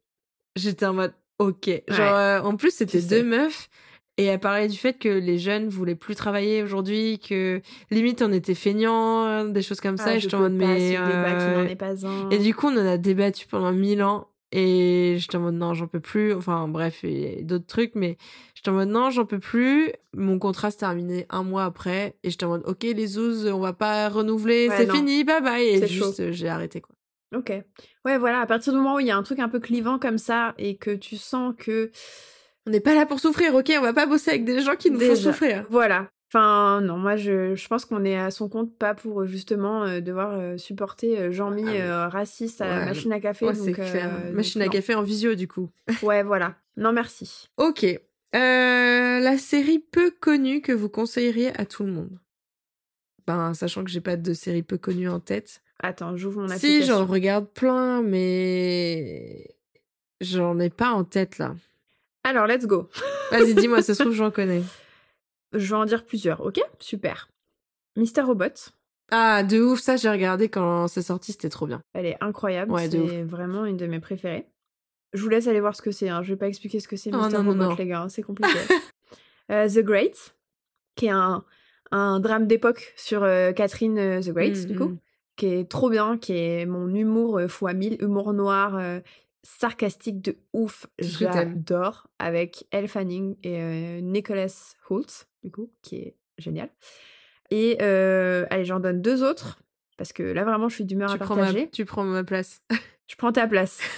[0.55, 1.71] J'étais en mode, ok.
[1.89, 3.23] Genre, euh, en plus, c'était deux sais.
[3.25, 3.69] meufs.
[4.19, 8.33] Et elle parlait du fait que les jeunes voulaient plus travailler aujourd'hui, que limite on
[8.33, 10.05] était feignants, des choses comme ça.
[10.07, 10.79] Ah, et je j'étais en mode, mais.
[10.97, 12.31] ce débat qui n'en est pas un.
[12.31, 14.29] Et du coup, on en a débattu pendant mille ans.
[14.53, 16.33] Et j'étais en mode non, j'en peux plus.
[16.33, 18.17] Enfin, bref, et d'autres trucs, mais
[18.55, 19.91] j'étais en mode non, j'en peux plus.
[20.15, 22.15] Mon contrat se terminait un mois après.
[22.23, 25.43] Et j'étais en mode ok, les zouzes, on va pas renouveler, Ouais, c'est fini, bye
[25.43, 25.67] bye.
[25.67, 26.95] Et C'est juste, euh, j'ai arrêté quoi.
[27.35, 27.53] Ok.
[28.05, 29.99] Ouais, voilà, à partir du moment où il y a un truc un peu clivant
[29.99, 31.91] comme ça et que tu sens que.
[32.67, 33.73] On n'est pas là pour souffrir, ok?
[33.79, 35.33] On va pas bosser avec des gens qui nous font Déjà.
[35.33, 35.67] souffrir.
[35.71, 36.09] Voilà.
[36.29, 40.01] Enfin, non, moi je, je pense qu'on est à son compte pas pour justement euh,
[40.01, 43.47] devoir euh, supporter euh, Jean-Mi Ah euh, raciste à la Ouais, machine à café.
[43.47, 43.79] Ouais, donc,
[44.33, 45.71] Machine à café en visio, du coup.
[46.03, 46.57] Ouais, voilà.
[46.77, 47.49] Non, merci.
[47.57, 47.87] Ok.
[48.33, 52.19] La série peu connue que vous conseilleriez à tout le monde?
[53.27, 55.63] Ben, sachant que j'ai pas de série peu connue en tête.
[55.81, 56.97] Attends, j'ouvre mon Si, application.
[56.99, 59.47] j'en regarde plein, mais
[60.21, 61.55] j'en ai pas en tête là.
[62.25, 62.89] Alors, let's go.
[63.31, 64.63] Vas-y, dis-moi, ça se trouve, j'en connais.
[65.57, 66.61] Je vais en dire plusieurs, ok?
[66.79, 67.29] Super.
[67.97, 68.71] Mister Robot,
[69.11, 71.81] Ah, de ouf, ça j'ai regardé quand c'est sorti, c'était trop bien.
[71.95, 72.73] elle est incroyable.
[72.73, 74.47] Ouais, c'est vraiment une de mes préférées.
[75.13, 76.09] Je vous laisse aller voir ce que c'est.
[76.11, 76.23] Hein.
[76.23, 77.33] Je vais pas expliquer ce que c'est, Oh, Mr.
[77.33, 77.75] non, non, Robot, non.
[77.77, 78.03] les gars.
[78.03, 78.59] hein, C'est compliqué.
[79.53, 80.35] Euh, the Great,
[80.97, 81.45] qui est un,
[81.93, 84.99] un drame d'époque sur euh, Catherine euh, the Great, Mm, du coup, mm.
[85.37, 88.77] qui est trop bien, qui est mon humour fois 1000, humour noir,
[89.47, 90.87] sarcastique de ouf.
[90.99, 92.09] J'adore.
[92.19, 96.71] Avec Elle Fanning et euh, Nicholas Hoult, du coup, qui est génial.
[97.51, 99.61] Et euh, allez, j'en donne deux autres.
[99.97, 101.71] Parce que là, vraiment, je suis d'humeur à ma, partager.
[101.71, 102.61] tu prends ma place.
[103.07, 103.81] Je prends ta place.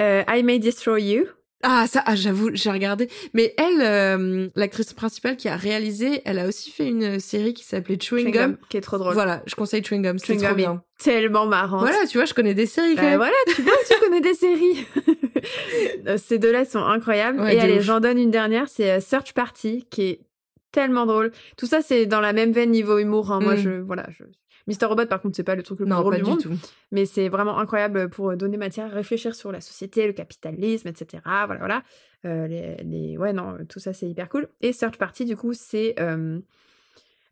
[0.00, 1.26] Euh, I May Destroy You.
[1.64, 3.08] Ah, ça, ah, j'avoue, j'ai regardé.
[3.34, 7.62] Mais elle, euh, l'actrice principale qui a réalisé, elle a aussi fait une série qui
[7.64, 8.56] s'appelait Chewing, Chewing Gum.
[8.68, 9.14] Qui est trop drôle.
[9.14, 10.82] Voilà, je conseille Chewing Gum, c'est trop bien.
[10.98, 11.78] tellement marrant.
[11.78, 13.18] Voilà, tu vois, je connais des séries quand Bah même.
[13.18, 14.86] voilà, tu vois, tu connais des séries.
[16.16, 17.40] Ces deux-là sont incroyables.
[17.40, 20.20] Ouais, Et allez, j'en donne une dernière, c'est euh, Search Party, qui est
[20.72, 21.32] tellement drôle.
[21.56, 23.30] Tout ça, c'est dans la même veine niveau humour.
[23.32, 23.40] hein.
[23.40, 23.58] Moi, Mm.
[23.58, 24.24] je, voilà, je...
[24.66, 26.40] Mister Robot, par contre, c'est pas le truc le plus Non, drôle pas du monde,
[26.42, 26.52] tout.
[26.92, 31.22] mais c'est vraiment incroyable pour donner matière à réfléchir sur la société, le capitalisme, etc.
[31.24, 31.82] Voilà, voilà.
[32.24, 34.48] Euh, les, les- Ouais, non, tout ça, c'est hyper cool.
[34.60, 35.94] Et Search Party, du coup, c'est...
[35.98, 36.38] euh,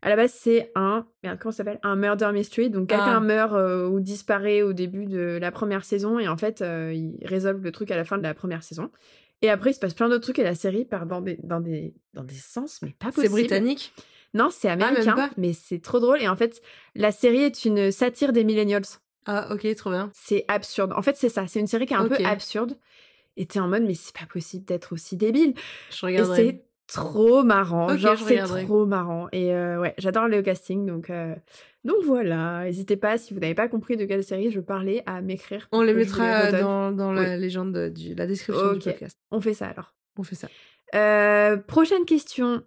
[0.01, 1.05] À la base, c'est un...
[1.23, 1.79] Merde, comment ça s'appelle?
[1.83, 2.69] Un murder mystery.
[2.69, 3.19] Donc, quelqu'un Ah.
[3.19, 7.25] meurt euh, ou disparaît au début de la première saison et en fait, euh, ils
[7.25, 8.89] résolvent le truc à la fin de la première saison.
[9.43, 11.59] Et après, il se passe plein d'autres trucs et la série part dans des, dans
[11.59, 13.23] des, dans des sens, mais pas possible.
[13.27, 13.93] C'est britannique?
[14.33, 16.21] Non, c'est même américain, mais c'est trop drôle.
[16.21, 16.61] Et en fait,
[16.95, 18.85] la série est une satire des millennials.
[19.25, 20.09] Ah, ok, trop bien.
[20.13, 20.93] C'est absurde.
[20.95, 21.45] En fait, c'est ça.
[21.47, 22.77] C'est une série qui est un peu absurde.
[23.37, 25.53] Et t'es en mode, mais c'est pas possible d'être aussi débile.
[25.89, 26.35] Je Et regarderai.
[26.45, 27.91] c'est trop marrant.
[27.91, 29.27] Ok, Genre, c'est trop marrant.
[29.31, 30.85] Et euh, ouais, j'adore le casting.
[30.85, 31.35] Donc, euh,
[31.85, 32.63] donc voilà.
[32.65, 35.67] N'hésitez pas, si vous n'avez pas compris de quelle série je parlais, à m'écrire.
[35.71, 36.61] On les mettra redonne.
[36.61, 39.17] dans, dans la légende de du, la description du podcast.
[39.31, 39.93] On fait ça alors.
[40.17, 40.49] On fait ça.
[40.93, 42.63] Euh, prochaine question.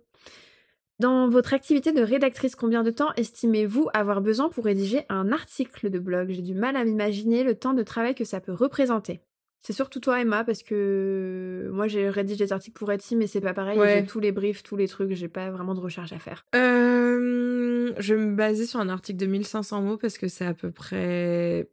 [1.00, 5.90] Dans votre activité de rédactrice, combien de temps estimez-vous avoir besoin pour rédiger un article
[5.90, 6.30] de blog?
[6.30, 9.20] J'ai du mal à m'imaginer le temps de travail que ça peut représenter.
[9.61, 13.40] C'est surtout toi, Emma, parce que moi j'ai rédigé des articles pour Etsy, mais c'est
[13.40, 13.78] pas pareil.
[13.78, 14.00] Ouais.
[14.00, 16.44] J'ai tous les briefs, tous les trucs, j'ai pas vraiment de recherche à faire.
[16.54, 20.54] Euh, je vais me baser sur un article de 1500 mots parce que c'est à
[20.54, 21.66] peu près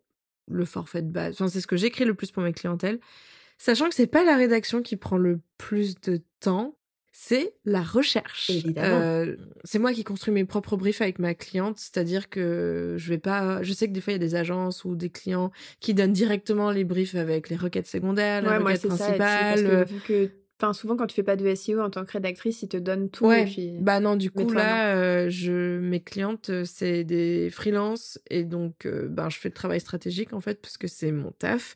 [0.49, 1.33] le forfait de base.
[1.33, 2.99] Enfin, c'est ce que j'écris le plus pour mes clientèles.
[3.57, 6.77] Sachant que c'est pas la rédaction qui prend le plus de temps,
[7.11, 8.49] c'est la recherche.
[8.49, 9.01] Évidemment.
[9.01, 13.17] Euh, c'est moi qui construis mes propres briefs avec ma cliente, c'est-à-dire que je vais
[13.17, 13.61] pas.
[13.63, 16.13] Je sais que des fois il y a des agences ou des clients qui donnent
[16.13, 19.19] directement les briefs avec les requêtes secondaires, les ouais, requêtes c'est ça, principales.
[19.19, 22.13] parce que vu que, enfin, souvent quand tu fais pas de SEO en tant que
[22.13, 23.25] rédactrice, ils te donnent tout.
[23.25, 23.71] Ouais, et puis...
[23.81, 28.85] bah non, du coup là, euh, je mes clientes euh, c'est des freelances et donc
[28.85, 31.75] euh, ben je fais le travail stratégique en fait parce que c'est mon taf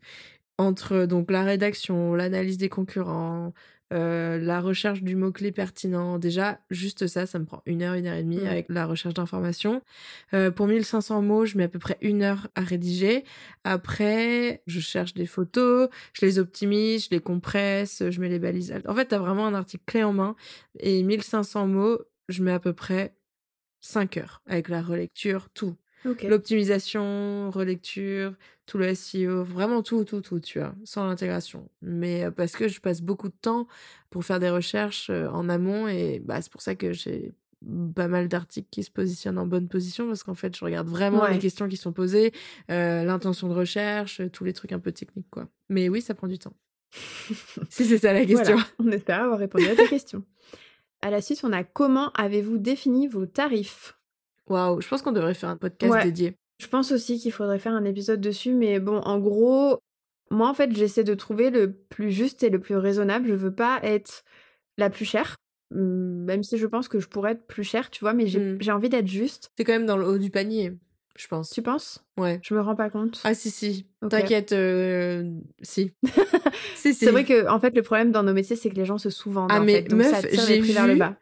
[0.58, 3.54] entre donc la rédaction, l'analyse des concurrents,
[3.96, 6.20] euh, la recherche du mot clé pertinent.
[6.20, 9.14] Déjà juste ça, ça me prend une heure, une heure et demie avec la recherche
[9.14, 9.82] d'informations.
[10.34, 13.24] Euh, pour 1500 mots, je mets à peu près une heure à rédiger.
[13.64, 18.74] Après, je cherche des photos, je les optimise, je les compresse, je mets les balises.
[18.88, 20.36] En fait, t'as vraiment un article clé en main
[20.80, 23.16] et 1500 mots, je mets à peu près
[23.82, 25.76] 5 heures avec la relecture, tout.
[26.24, 31.70] L'optimisation, relecture, tout le SEO, vraiment tout, tout, tout, tu vois, sans l'intégration.
[31.82, 33.68] Mais euh, parce que je passe beaucoup de temps
[34.10, 37.34] pour faire des recherches euh, en amont et bah, c'est pour ça que j'ai
[37.96, 41.22] pas mal d'articles qui se positionnent en bonne position parce qu'en fait, je regarde vraiment
[41.24, 41.34] Ouais.
[41.34, 42.32] les questions qui sont posées,
[42.72, 45.48] euh, l'intention de recherche, tous les trucs un peu techniques, quoi.
[45.70, 46.54] Mais oui, ça prend du temps.
[47.70, 48.56] si c'est ça la question.
[48.56, 50.24] Voilà, on espère avoir répondu à ta question.
[51.02, 53.98] À la suite, on a comment avez-vous défini vos tarifs?
[54.48, 56.04] Waouh, je pense qu'on devrait faire un podcast Ouais.
[56.04, 56.38] dédié.
[56.60, 59.80] Je pense aussi qu'il faudrait faire un épisode dessus, mais bon, en gros,
[60.32, 63.28] moi en fait, j'essaie de trouver le plus juste et le plus raisonnable.
[63.28, 64.24] Je veux pas être
[64.78, 65.36] la plus chère,
[65.74, 68.40] hum, même si je pense que je pourrais être plus chère, tu vois, mais j'ai
[68.40, 68.58] Mm.
[68.62, 69.50] j'ai envie d'être juste.
[69.58, 70.74] C'est quand même dans le haut du panier,
[71.18, 71.50] je pense.
[71.50, 72.04] Tu penses?
[72.18, 72.40] Ouais.
[72.42, 73.20] Je me rends pas compte.
[73.26, 75.30] Ah si si, t'inquiète, euh,
[75.62, 75.92] si.
[76.76, 77.06] si si.
[77.06, 79.10] C'est vrai que en fait, le problème dans nos métiers, c'est que les gens se
[79.10, 79.50] sous-vendent.
[79.52, 81.16] Ah, en mais fait, donc meuf, j'ai vu- bas.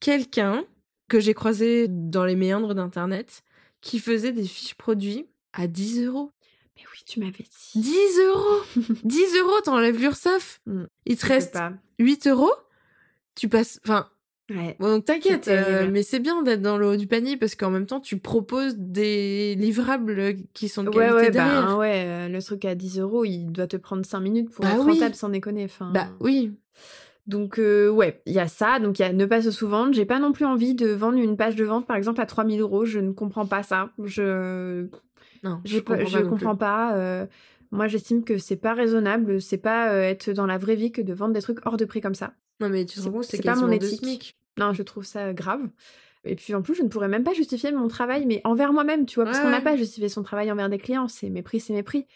[0.00, 0.64] Quelqu'un
[1.08, 3.42] que j'ai croisé dans les méandres d'internet
[3.86, 6.30] qui faisait des fiches produits à 10 euros.
[6.76, 7.80] Mais oui, tu m'avais dit.
[7.80, 8.62] 10 euros
[9.04, 10.60] 10 euros, t'enlèves l'URSSAF?
[10.66, 10.84] Mm.
[11.06, 11.72] Il te reste pas.
[12.00, 12.52] 8 euros?
[13.36, 13.80] Tu passes.
[13.84, 14.08] Enfin,
[14.50, 14.76] Ouais.
[14.78, 17.70] bon, donc t'inquiète, euh, mais c'est bien d'être dans le haut du panier parce qu'en
[17.70, 21.66] même temps, tu proposes des livrables qui sont de Ouais, qualité ouais, derrière.
[21.66, 24.64] bah, ouais, euh, le truc à 10 euros, il doit te prendre 5 minutes pour
[24.64, 24.92] Bah être oui.
[24.94, 25.64] rentable sans déconner.
[25.64, 26.52] Enfin, Bah oui.
[27.26, 28.78] Donc, euh, ouais, il y a ça.
[28.78, 29.92] Donc, il y a ne pas se sous-vendre.
[29.92, 32.60] J'ai pas non plus envie de vendre une page de vente, par exemple, à 3000
[32.60, 32.84] euros.
[32.84, 33.90] Je ne comprends pas ça.
[34.02, 34.86] Je,
[35.42, 36.96] Non, je comprends pas comprends pas.
[36.96, 37.26] euh,
[37.72, 39.40] moi, j'estime que c'est pas raisonnable.
[39.40, 41.84] C'est pas euh, être dans la vraie vie que de vendre des trucs hors de
[41.84, 42.32] prix comme ça.
[42.60, 44.36] Non, mais tu te C'est- rends compte, c'est pas mon éthique.
[44.58, 45.60] Non, je trouve ça grave.
[46.24, 49.04] Et puis en plus, je ne pourrais même pas justifier mon travail, mais envers moi-même,
[49.06, 51.06] tu vois, parce Ouais, qu'on n'a pas justifié son travail envers des clients.
[51.08, 52.06] C'est mes prix, c'est mes prix.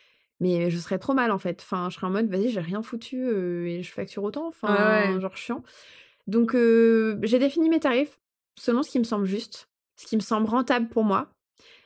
[0.40, 1.61] Mais je serais trop mal en fait.
[1.62, 3.29] Enfin, je serais en mode, vas-y, j'ai rien foutu
[3.68, 4.48] et je facture autant.
[4.48, 5.62] Enfin, genre chiant.
[6.26, 8.18] Donc, j'ai défini mes tarifs
[8.57, 11.29] selon ce qui me semble juste, ce qui me semble rentable pour moi.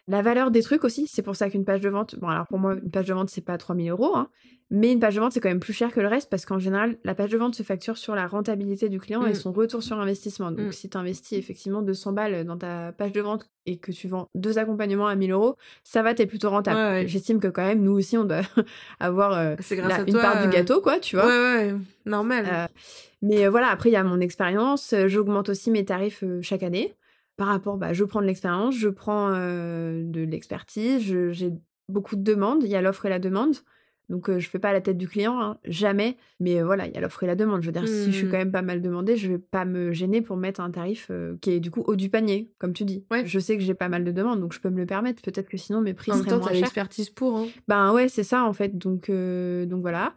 [0.07, 2.59] La valeur des trucs aussi, c'est pour ça qu'une page de vente, bon alors pour
[2.59, 4.29] moi une page de vente c'est pas 3000 euros, hein,
[4.71, 6.59] mais une page de vente c'est quand même plus cher que le reste parce qu'en
[6.59, 9.35] général la page de vente se facture sur la rentabilité du client et mmh.
[9.35, 10.51] son retour sur investissement.
[10.51, 10.73] Donc mmh.
[10.73, 14.29] si tu investis effectivement 200 balles dans ta page de vente et que tu vends
[14.35, 17.09] deux accompagnements à 1000 euros, ça va, t'es plutôt rentable.
[17.09, 18.43] J'estime que quand même nous aussi on doit
[19.01, 19.57] avoir euh,
[20.07, 21.27] une part du euh, gâteau quoi, tu vois.
[21.27, 22.47] Ouais ouais, normal.
[22.53, 22.67] Euh,
[23.23, 26.95] mais voilà, après il y a mon expérience, j'augmente aussi mes tarifs chaque année
[27.37, 31.53] par rapport, bah, je prends de l'expérience, je prends de l'expertise, j'ai
[31.89, 33.57] beaucoup de demandes, il y a l'offre et la demande.
[34.11, 36.19] Donc je fais pas la tête du client, hein, jamais.
[36.39, 37.63] Mais voilà, il y a l'offre et la demande.
[37.63, 38.39] Je veux dire, si je suis quand mmh.
[38.39, 41.61] même pas mal demandée, je vais pas me gêner pour mettre un tarif qui est
[41.61, 43.07] du coup haut du panier, comme tu dis.
[43.11, 43.25] Ouais.
[43.25, 45.23] Je sais que j'ai pas mal de demandes, donc je peux me le permettre.
[45.23, 46.61] Peut-être que sinon mes prix en seraient temps, moins chers.
[46.61, 47.39] l'expertise pour.
[47.39, 47.47] Hein.
[47.67, 48.77] Ben ouais, c'est ça en fait.
[48.77, 50.15] Donc donc voilà.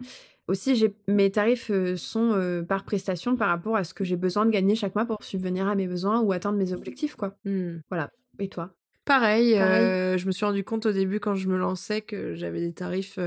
[0.48, 4.76] Aussi, mes tarifs sont par prestation par rapport à ce que j'ai besoin de gagner
[4.76, 7.38] chaque mois pour subvenir à mes besoins ou atteindre mes objectifs, quoi.
[7.46, 7.78] Mmh.
[7.90, 8.12] Voilà.
[8.40, 8.74] Et toi?
[9.06, 12.74] Pareil, je me suis rendu compte au début quand je me lançais que j'avais des
[12.74, 13.20] tarifs.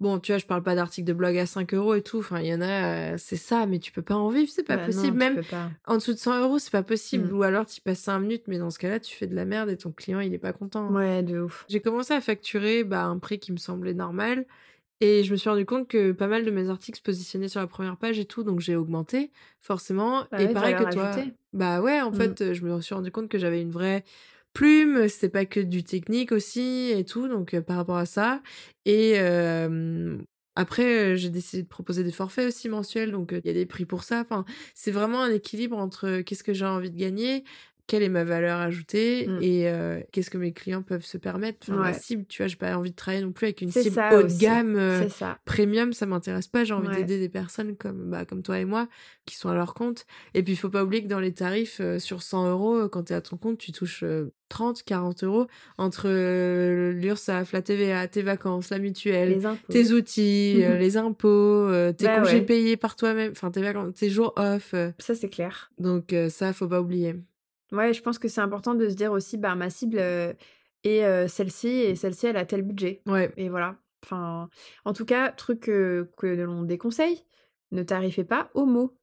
[0.00, 2.18] bon, tu vois, je parle pas d'articles de blog à 5 euros et tout.
[2.18, 4.76] Enfin, il y en a, c'est ça, mais tu peux pas en vivre, c'est pas
[4.76, 5.16] bah possible.
[5.16, 5.40] Même
[5.86, 7.28] en dessous de 100 euros, c'est pas possible.
[7.28, 7.38] Mmh.
[7.38, 9.70] Ou alors tu passes 5 minutes, mais dans ce cas-là, tu fais de la merde
[9.70, 10.90] et ton client, il est pas content.
[10.90, 11.66] Ouais, de ouf.
[11.68, 14.44] J'ai commencé à facturer bah, un prix qui me semblait normal.
[15.00, 17.60] Et je me suis rendu compte que pas mal de mes articles se positionnaient sur
[17.60, 19.30] la première page et tout, donc j'ai augmenté,
[19.60, 20.24] forcément.
[20.32, 21.12] Bah et pareil que toi.
[21.52, 22.14] Bah ouais, en mmh.
[22.14, 24.04] fait, je me suis rendu compte que j'avais une vraie
[24.54, 28.42] plume, c'était pas que du technique aussi et tout, donc par rapport à ça.
[28.86, 29.16] Et
[30.56, 33.84] après, j'ai décidé de proposer des forfaits aussi mensuels, donc il y a des prix
[33.84, 34.20] pour ça.
[34.20, 37.44] Enfin, c'est vraiment un équilibre entre qu'est-ce que j'ai envie de gagner,
[37.88, 39.42] quelle est ma valeur ajoutée mmh.
[39.42, 41.66] et qu'est-ce que mes clients peuvent se permettre.
[41.72, 44.22] Enfin, cible, tu vois, j'ai pas envie de travailler non plus avec une cible haut
[44.22, 45.38] de gamme, ça.
[45.44, 46.64] premium, ça m'intéresse pas.
[46.64, 48.88] J'ai envie d'aider des personnes comme, bah, comme toi et moi
[49.26, 50.06] qui sont à leur compte.
[50.34, 53.12] Et puis, il faut pas oublier que dans les tarifs, sur 100 euros, quand tu
[53.12, 54.04] es à ton compte, tu touches
[54.48, 55.46] 30, 40 euros
[55.78, 56.08] entre
[56.92, 62.76] l'URSSAF, la TVA, tes vacances, la mutuelle, tes outils, les impôts, tes bah congés payés
[62.76, 64.74] par toi-même, enfin tes vacances, tes jours off.
[64.98, 65.70] Ça, c'est clair.
[65.78, 67.14] Donc, ça, faut pas oublier.
[67.72, 69.98] Ouais, je pense que c'est important de se dire aussi, bah, ma cible
[70.84, 73.02] est celle-ci et celle-ci, elle a tel budget.
[73.06, 73.32] Ouais.
[73.36, 73.76] Et voilà.
[74.04, 74.48] Enfin,
[74.84, 77.24] en tout cas, truc que, que l'on déconseille,
[77.72, 78.94] ne tarifez pas au mot.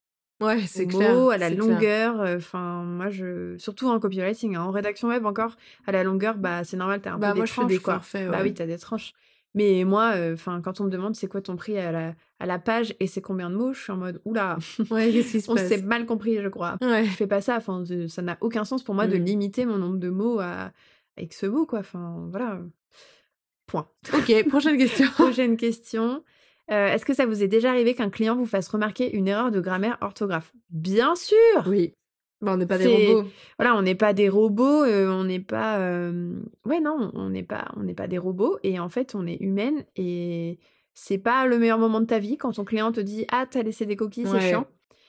[0.41, 1.13] Ouais, c'est clair.
[1.13, 2.19] Mot, à la longueur.
[2.36, 3.58] Enfin, moi, je.
[3.58, 7.13] Surtout en copywriting, hein, en rédaction web encore, à la longueur, bah, c'est normal, t'as
[7.13, 8.01] un bah, peu des tranches, des quoi.
[8.13, 9.13] Bah oui, t'as des tranches.
[9.56, 12.60] Mais moi, enfin, quand on me demande c'est quoi ton prix à la, à la
[12.60, 14.58] page et c'est combien de mots, je suis en mode oula,
[14.91, 16.78] ouais, qu'est-ce qui se on s'est mal compris, je crois.
[16.82, 17.06] Ouais.
[17.06, 17.58] Je fais pas ça.
[17.58, 19.24] Enfin, ça n'a aucun sens pour moi de mmh.
[19.24, 20.72] limiter mon nombre de mots à
[21.18, 21.80] avec ce mot, quoi.
[21.80, 22.60] Enfin, voilà.
[23.68, 23.88] Point.
[24.13, 25.08] Ok, prochaine question.
[25.12, 26.24] prochaine question.
[26.72, 29.52] Euh, est-ce que ça vous est déjà arrivé qu'un client vous fasse remarquer une erreur
[29.52, 30.52] de grammaire orthographe?
[30.70, 31.94] Bien sûr Oui.
[32.41, 33.28] Bah, on n'est pas des robots.
[33.58, 35.80] Voilà, on n'est pas des robots, euh, on n'est pas.
[36.65, 38.58] Ouais, non, on n'est pas, on n'est pas des robots.
[38.63, 40.60] Et en fait, on est humaine et
[40.93, 43.63] c'est pas le meilleur moment de ta vie quand ton client te dit ah t'as
[43.63, 44.67] laissé des coquilles, c'est chiant.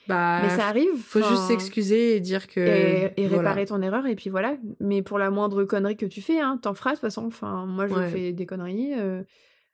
[0.09, 0.97] Bah, mais ça arrive.
[0.99, 2.61] Faut juste s'excuser et dire que.
[2.61, 4.57] Et, réparer ton erreur, et puis voilà.
[4.79, 7.27] Mais pour la moindre connerie que tu fais, hein, t'en feras de toute façon.
[7.27, 8.93] Enfin, moi, je fais des conneries.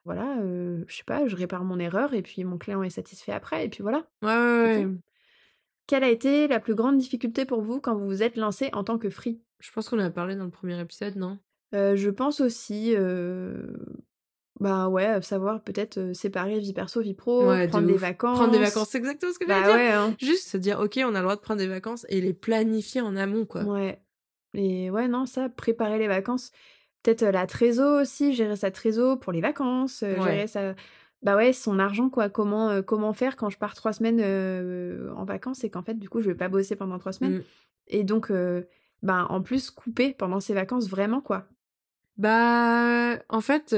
[0.06, 0.38] voilà,
[0.86, 3.68] je sais pas, je répare mon erreur, et puis mon client est satisfait après, et
[3.68, 4.04] puis voilà.
[4.22, 4.86] Ouais, ouais,
[5.86, 8.84] quelle a été la plus grande difficulté pour vous quand vous vous êtes lancé en
[8.84, 9.40] tant que free?
[9.60, 11.38] Je pense qu'on en a parlé dans le premier épisode, non?
[11.72, 12.94] Je pense aussi.
[14.60, 18.38] Bah ouais, savoir peut-être séparer vie perso, vie pro, prendre des vacances.
[18.38, 19.74] Prendre des vacances, c'est exactement ce que bah dire.
[19.74, 20.14] Ouais, hein.
[20.20, 23.00] Juste se dire, ok, on a le droit de prendre des vacances et les planifier
[23.00, 23.64] en amont, quoi.
[23.64, 24.00] Ouais.
[24.54, 26.52] Et ouais, non, ça, préparer les vacances.
[27.02, 30.74] Peut-être la trésor aussi, gérer sa trésor pour les vacances, gérer sa
[31.22, 32.28] bah ouais, son argent, quoi.
[32.28, 35.94] Comment, euh, comment faire quand je pars trois semaines euh, en vacances et qu'en fait,
[35.94, 37.38] du coup, je vais pas bosser pendant trois semaines?
[37.38, 37.42] Mmh.
[37.88, 38.62] Et donc, euh,
[39.02, 41.46] bah, en plus, couper pendant ces vacances, vraiment, quoi.
[42.16, 43.72] Bah, en fait,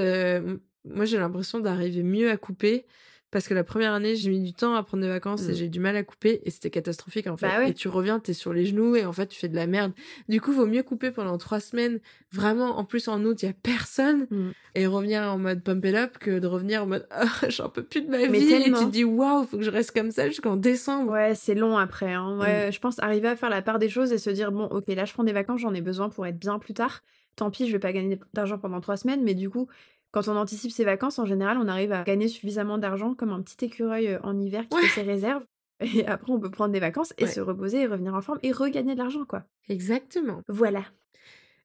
[0.84, 2.86] moi, j'ai l'impression d'arriver mieux à couper
[3.34, 5.54] parce que la première année, j'ai mis du temps à prendre des vacances et mmh.
[5.56, 7.48] j'ai du mal à couper et c'était catastrophique en fait.
[7.48, 9.66] Bah et tu reviens, t'es sur les genoux et en fait, tu fais de la
[9.66, 9.90] merde.
[10.28, 11.98] Du coup, vaut mieux couper pendant trois semaines.
[12.30, 14.28] Vraiment, en plus, en août, il y a personne.
[14.30, 14.50] Mmh.
[14.76, 17.82] Et revenir en mode pump it up que de revenir en mode oh, j'en peux
[17.82, 18.52] plus de ma vie.
[18.52, 21.10] Et tu te dis waouh, faut que je reste comme ça jusqu'en décembre.
[21.10, 22.12] Ouais, c'est long après.
[22.12, 22.38] Hein.
[22.38, 22.72] Ouais, mmh.
[22.72, 25.06] je pense arriver à faire la part des choses et se dire bon, ok, là,
[25.06, 27.02] je prends des vacances, j'en ai besoin pour être bien plus tard.
[27.34, 29.66] Tant pis, je vais pas gagner d'argent pendant trois semaines, mais du coup,
[30.14, 33.42] quand on anticipe ses vacances, en général, on arrive à gagner suffisamment d'argent comme un
[33.42, 35.42] petit écureuil euh, en hiver qui fait ses réserves.
[35.80, 38.52] Et après, on peut prendre des vacances et se reposer et revenir en forme et
[38.52, 39.42] regagner de l'argent, quoi.
[39.68, 40.40] Exactement.
[40.46, 40.84] Voilà.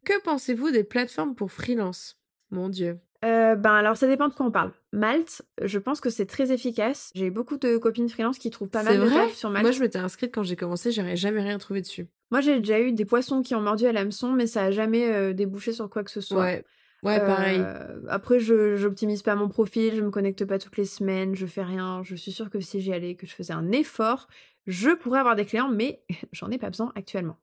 [0.03, 2.19] Que pensez-vous des plateformes pour freelance?
[2.49, 2.97] Mon Dieu.
[3.23, 4.71] Euh, ben alors ça dépend de quoi on parle.
[4.93, 7.11] Malte, je pense que c'est très efficace.
[7.13, 9.63] J'ai beaucoup de copines freelance qui trouvent pas mal de taf sur Malte.
[9.63, 12.07] Moi, je m'étais inscrite quand j'ai commencé, j'aurais jamais rien trouvé dessus.
[12.31, 15.11] Moi, j'ai déjà eu des poissons qui ont mordu à l'hameçon, mais ça a jamais
[15.11, 16.41] euh, débouché sur quoi que ce soit.
[16.41, 16.65] Ouais,
[17.03, 17.61] ouais, pareil.
[17.63, 21.45] Euh, après, je j'optimise pas mon profil, je me connecte pas toutes les semaines, je
[21.45, 22.01] fais rien.
[22.03, 24.27] Je suis sûre que si j'y allais, que je faisais un effort,
[24.67, 27.37] je pourrais avoir des clients, mais j'en ai pas besoin actuellement.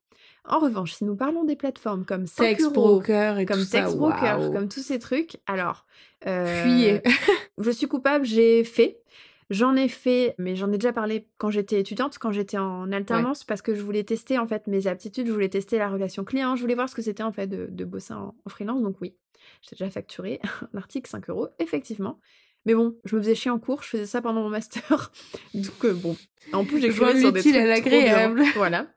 [0.49, 3.83] En revanche, si nous parlons des plateformes comme Sex 5 broker et comme tout ça.
[3.83, 4.53] Sex Broker, waouh.
[4.53, 5.87] comme tous ces trucs, alors.
[6.27, 7.03] euh, Fuyez.
[7.59, 9.01] je suis coupable, j'ai fait.
[9.49, 13.45] J'en ai fait, mais j'en ai déjà parlé quand j'étais étudiante, quand j'étais en alternance,
[13.45, 16.57] parce que je voulais tester en fait mes aptitudes, je voulais tester la relation client,
[16.57, 18.97] je voulais voir ce que c'était en fait de, de bosser en, en freelance, donc
[19.01, 19.15] oui,
[19.63, 20.41] j'ai déjà facturé
[20.73, 22.19] l'article 5 euros, effectivement.
[22.65, 25.13] Mais bon, je me faisais chier en cours, je faisais ça pendant mon master,
[25.55, 26.17] donc euh, bon.
[26.53, 27.67] En plus, j'écrivais sur des trucs à trop bien.
[27.67, 28.43] l'agréable.
[28.57, 28.89] Voilà.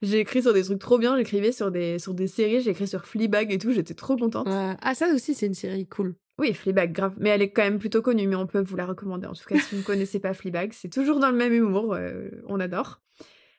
[0.00, 2.86] J'ai écrit sur des trucs trop bien, j'écrivais sur des, sur des séries, j'ai écrit
[2.86, 4.46] sur Fleabag et tout, j'étais trop contente.
[4.46, 4.76] Ouais.
[4.80, 6.14] Ah, ça aussi, c'est une série cool.
[6.38, 7.14] Oui, Fleabag, grave.
[7.18, 9.26] Mais elle est quand même plutôt connue, mais on peut vous la recommander.
[9.26, 11.94] En tout cas, si vous ne connaissez pas Fleabag, c'est toujours dans le même humour,
[11.94, 13.00] euh, on adore.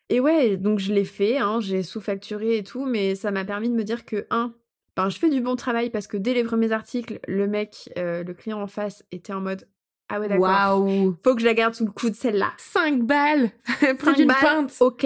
[0.10, 3.70] Et ouais, donc je l'ai fait, hein, j'ai sous-facturé et tout, mais ça m'a permis
[3.70, 4.54] de me dire que, un,
[4.96, 8.24] ben, je fais du bon travail parce que dès les premiers articles, le mec, euh,
[8.24, 9.68] le client en face, était en mode
[10.08, 10.48] Ah ouais, d'accord.
[10.48, 11.18] Waouh.
[11.24, 12.54] Faut que je la garde sous le coude, celle-là.
[12.58, 13.52] 5 balles.
[14.00, 14.74] Près d'une pinte.
[14.80, 15.06] Ok.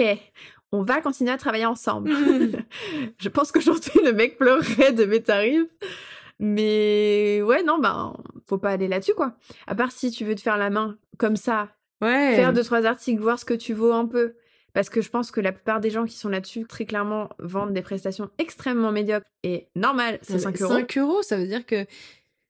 [0.72, 2.10] On va continuer à travailler ensemble.
[2.10, 2.52] Mm.
[3.18, 5.68] je pense qu'aujourd'hui, le mec pleurerait de mes tarifs.
[6.38, 8.16] Mais ouais, non, ben,
[8.46, 9.36] faut pas aller là-dessus, quoi.
[9.66, 11.70] À part si tu veux te faire la main comme ça,
[12.00, 12.34] Ouais.
[12.36, 14.34] faire deux, trois articles, voir ce que tu vaux un peu.
[14.72, 17.72] Parce que je pense que la plupart des gens qui sont là-dessus, très clairement, vendent
[17.72, 19.24] des prestations extrêmement médiocres.
[19.44, 20.72] Et normal, c'est 5 euros.
[20.74, 21.86] 5 euros, ça veut dire que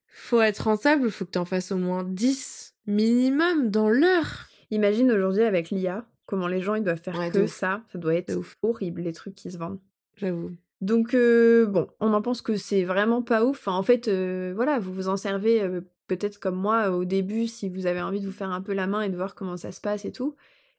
[0.09, 4.49] faut être rentable, faut que tu en fasses au moins 10 minimum dans l'heure.
[4.71, 7.83] Imagine aujourd'hui avec l'IA, comment les gens ils doivent faire Ouais, que ça.
[7.93, 9.79] Ça doit être horrible, les trucs qui se vendent.
[10.17, 10.53] J'avoue.
[10.85, 13.59] Donc, euh, bon, on en pense que c'est vraiment pas ouf.
[13.59, 17.47] Enfin, en fait, euh, voilà, vous vous en servez euh, peut-être comme moi au début
[17.47, 19.57] si vous avez envie de vous faire un peu la main et de voir comment
[19.57, 20.37] ça se passe et tout.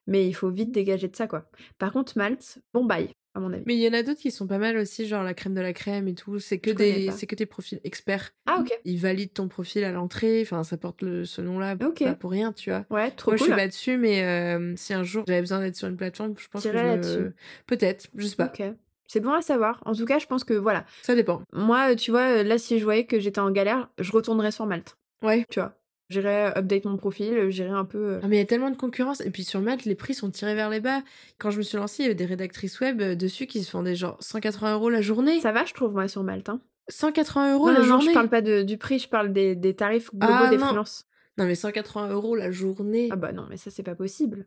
[0.08, 1.50] Mais il faut vite dégager de ça, quoi.
[1.80, 3.63] Par contre, Malte, bon bail, à mon avis.
[3.65, 5.62] Mais il y en a d'autres qui sont pas mal aussi, genre la crème de
[5.62, 6.38] la crème et tout.
[6.38, 8.30] C'est que Je des, c'est que des profils experts.
[8.46, 8.72] Ah, ok.
[8.86, 10.41] Ils valident ton profil à l'entrée.
[10.44, 12.04] Enfin, ça porte le, ce nom-là Ok.
[12.04, 12.86] pas pour rien, tu vois.
[12.91, 13.54] Ouais, trop Moi, je cool.
[13.54, 16.48] suis pas dessus, mais euh, si un jour j'avais besoin d'être sur une plateforme, je
[16.50, 17.34] pense que je me- là-dessus.
[17.65, 18.54] Peut-être, je sais pas.
[18.56, 18.62] Ok.
[19.08, 19.82] C'est bon à savoir.
[19.86, 20.86] En tout cas, je pense que voilà.
[21.04, 21.41] Ça dépend.
[21.54, 24.52] Moi, euh, tu vois, euh, là, si je voyais que j'étais en galère, je retournerais
[24.52, 24.98] sur Malte.
[25.22, 25.46] Ouais.
[25.50, 25.76] Tu vois.
[26.10, 27.98] J'irais update mon profil, euh, j'irais un peu.
[27.98, 29.22] euh, Ah, mais il y a tellement de concurrence.
[29.22, 31.02] Et puis sur Malte, les prix sont tirés vers les bas.
[31.39, 33.72] Quand je me suis lancée, il y avait des rédactrices web euh, dessus qui se
[33.72, 35.39] vendaient genre 180 euros la journée.
[35.41, 36.50] Ça va, je trouve, moi, sur Malte.
[36.50, 36.62] Hein.
[36.89, 38.08] 180 euros non, la non, non, journée.
[38.10, 40.68] je parle pas de, du prix, je parle des, des tarifs globaux Ah, des non.
[40.68, 41.08] freelances.
[41.39, 43.10] Non, mais 180 euros la journée.
[43.12, 44.46] Ah bah non, mais ça, c'est pas possible.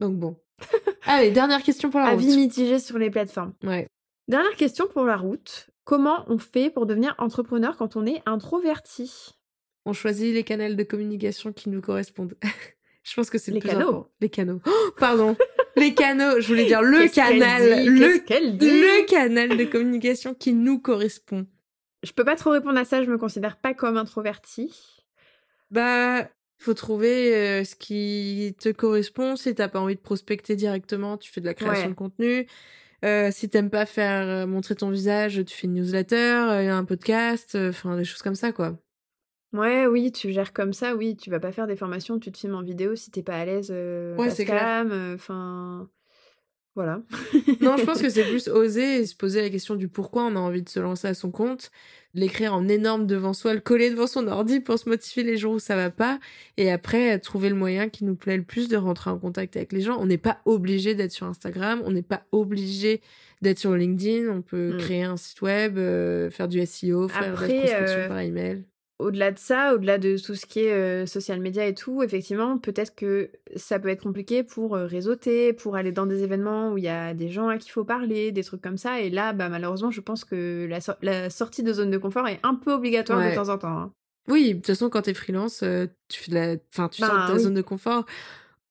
[0.00, 0.36] Donc bon.
[1.06, 2.36] Allez, dernière question pour la Avis route.
[2.36, 3.52] mitigé sur les plateformes.
[3.64, 3.88] Ouais.
[4.28, 5.68] Dernière question pour la route.
[5.84, 9.32] Comment on fait pour devenir entrepreneur quand on est introverti?
[9.84, 12.34] On choisit les canaux de communication qui nous correspondent.
[13.02, 13.88] je pense que c'est le Les plus canaux.
[13.88, 14.10] important.
[14.20, 14.60] Les canaux.
[14.64, 15.36] Oh, pardon.
[15.76, 16.40] les canaux.
[16.40, 17.82] Je voulais dire le canal.
[17.82, 17.88] dit?
[17.88, 18.66] Le, dit?
[18.70, 21.46] le canal de communication qui nous correspond.
[22.04, 24.72] Je peux pas trop répondre à ça, je me considère pas comme introverti.
[25.70, 26.28] Bah,
[26.62, 29.36] faut trouver euh, ce qui te correspond.
[29.36, 31.90] Si t'as pas envie de prospecter directement, tu fais de la création Ouais.
[31.90, 32.46] de contenu.
[33.04, 36.84] Euh, si t'aimes pas faire euh, montrer ton visage, tu fais une newsletter, euh, un
[36.84, 38.78] podcast, enfin des choses comme ça quoi.
[39.52, 42.38] Ouais, oui, tu gères comme ça, oui, tu vas pas faire des formations, tu te
[42.38, 44.46] filmes en vidéo si t'es pas à l'aise, euh, Ouais, c'est
[45.14, 45.90] enfin...
[46.74, 47.02] voilà.
[47.60, 50.36] Non, je pense que c'est plus oser et se poser la question du pourquoi on
[50.36, 51.70] a envie de se lancer à son compte,
[52.14, 55.54] l'écrire en énorme devant soi, le coller devant son ordi pour se motiver les jours
[55.54, 56.18] où ça va pas,
[56.56, 59.72] et après trouver le moyen qui nous plaît le plus de rentrer en contact avec
[59.72, 59.96] les gens.
[60.00, 63.00] On n'est pas obligé d'être sur Instagram, on n'est pas obligé
[63.42, 64.78] d'être sur LinkedIn, on peut Mm.
[64.78, 68.20] créer un site web, euh, faire du SEO, faire de la Après, prospection euh, par
[68.20, 68.64] email.
[68.98, 72.56] Au-delà de ça, au-delà de tout ce qui est euh, social media et tout, effectivement,
[72.58, 76.78] peut-être que ça peut être compliqué pour euh, réseauter, pour aller dans des événements où
[76.78, 79.00] il y a des gens à qui il faut parler, des trucs comme ça.
[79.00, 82.28] Et là, bah, malheureusement, je pense que la, so- la sortie de zone de confort
[82.28, 83.30] est un peu obligatoire Ouais.
[83.30, 83.76] de temps en temps.
[83.78, 83.92] hein.
[84.28, 87.08] Oui, de toute façon, quand t'es freelance, euh, tu fais de la, enfin, tu Ben,
[87.08, 87.40] sors de ta oui.
[87.40, 88.04] zone de confort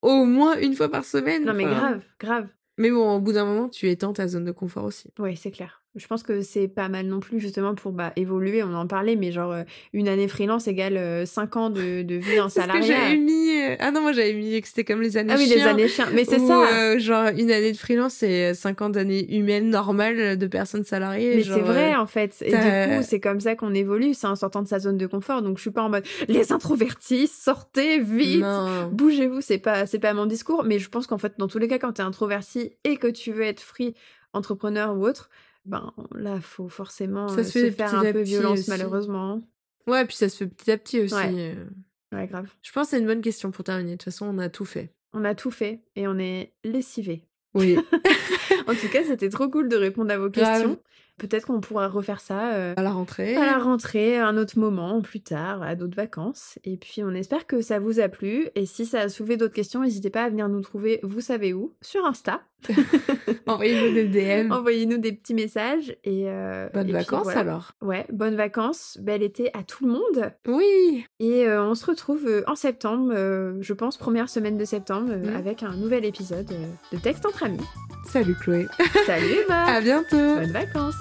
[0.00, 1.44] au moins une fois par semaine.
[1.44, 1.74] Non, mais enfin.
[1.76, 2.48] grave, grave.
[2.78, 5.10] Mais bon, au bout d'un moment, tu étends ta zone de confort aussi.
[5.18, 5.81] Oui, c'est clair.
[5.94, 8.62] Je pense que c'est pas mal non plus, justement, pour bah, évoluer.
[8.62, 9.62] On en parlait, mais genre, euh,
[9.92, 12.80] une année freelance égale 5 ans de, de vie en salariat.
[12.82, 13.50] j'avais mis.
[13.60, 15.56] euh, Ah non, moi j'avais mis que c'était comme les années Ah oui, chiens.
[15.56, 16.08] les années chiens.
[16.14, 16.66] Mais c'est ça.
[16.72, 21.36] euh, genre, une année de freelance, c'est 50 années humaines normales de personnes salariées.
[21.36, 22.36] Mais c'est vrai euh, en fait.
[22.40, 22.56] Et du
[22.96, 25.42] coup, c'est comme ça qu'on évolue, c'est en sortant de sa zone de confort.
[25.42, 28.42] Donc je suis pas en mode les introvertis, sortez vite.
[28.92, 31.68] Bougez-vous, c'est pas c'est pas mon discours, mais je pense qu'en fait dans tous les
[31.68, 33.94] cas quand t'es introverti et que tu veux être free
[34.32, 35.28] entrepreneur ou autre,
[35.64, 38.70] ben là faut forcément Ça se se, fait faire un peu violence aussi.
[38.70, 39.40] malheureusement.
[39.86, 41.14] Ouais, puis ça se fait petit à petit aussi.
[41.14, 41.56] Ouais.
[42.12, 42.48] Ouais, grave.
[42.62, 43.92] Je pense que c'est une bonne question pour terminer.
[43.92, 44.94] De toute façon, on a tout fait.
[45.12, 47.24] On a tout fait et on est lessivés.
[47.54, 47.76] Oui.
[48.68, 50.76] En tout cas, c'était trop cool de répondre à vos Grave.
[51.22, 53.36] Peut-être qu'on pourra refaire ça euh, à la rentrée.
[53.36, 56.58] à la rentrée, à un autre moment, plus tard, à d'autres vacances.
[56.64, 58.48] Et puis, on espère que ça vous a plu.
[58.56, 61.52] Et si ça a soulevé d'autres questions, n'hésitez pas à venir nous trouver, vous savez
[61.54, 62.40] où, sur Insta.
[63.46, 64.04] Envoyez-nous des
[64.44, 64.52] DM.
[64.52, 65.96] Envoyez-nous des petits messages.
[66.04, 67.40] Et, euh, Bonnes et puis vacances voilà.
[67.40, 67.72] alors.
[67.80, 70.32] Ouais, bonnes vacances, bel été à tout le monde.
[70.48, 71.04] Oui.
[71.20, 73.12] Et euh, on se retrouve en septembre,
[73.60, 75.36] je pense, première semaine de septembre, Mhm.
[75.36, 76.52] avec un nouvel épisode
[76.92, 77.58] de Texte entre amis.
[78.06, 78.66] Salut Chloé.
[79.06, 80.16] Salut Eva À bientôt.
[80.16, 80.94] Bonnes vacances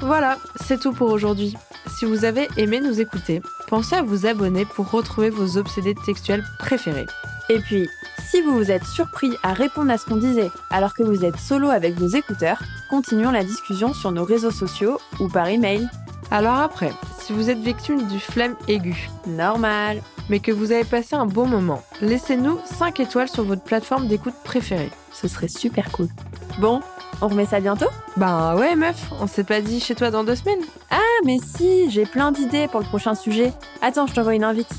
[0.00, 1.56] Voilà, c'est tout pour aujourd'hui.
[1.96, 6.44] Si vous avez aimé nous écouter, pensez à vous abonner pour retrouver vos obsédés textuels
[6.58, 7.06] préférés.
[7.48, 7.88] Et puis,
[8.30, 11.38] si vous vous êtes surpris à répondre à ce qu'on disait alors que vous êtes
[11.38, 15.88] solo avec vos écouteurs, continuons la discussion sur nos réseaux sociaux ou par email.
[16.30, 21.16] Alors après, si vous êtes victime du flemme aigu, Normal mais que vous avez passé
[21.16, 24.90] un bon moment, laissez-nous 5 étoiles sur votre plateforme d'écoute préférée.
[25.12, 26.08] Ce serait super cool.
[26.60, 26.80] Bon,
[27.20, 27.88] on remet ça bientôt?
[28.16, 31.90] Bah ouais meuf, on s'est pas dit chez toi dans deux semaines Ah mais si,
[31.90, 33.52] j'ai plein d'idées pour le prochain sujet.
[33.82, 34.70] Attends, je t'envoie une invite.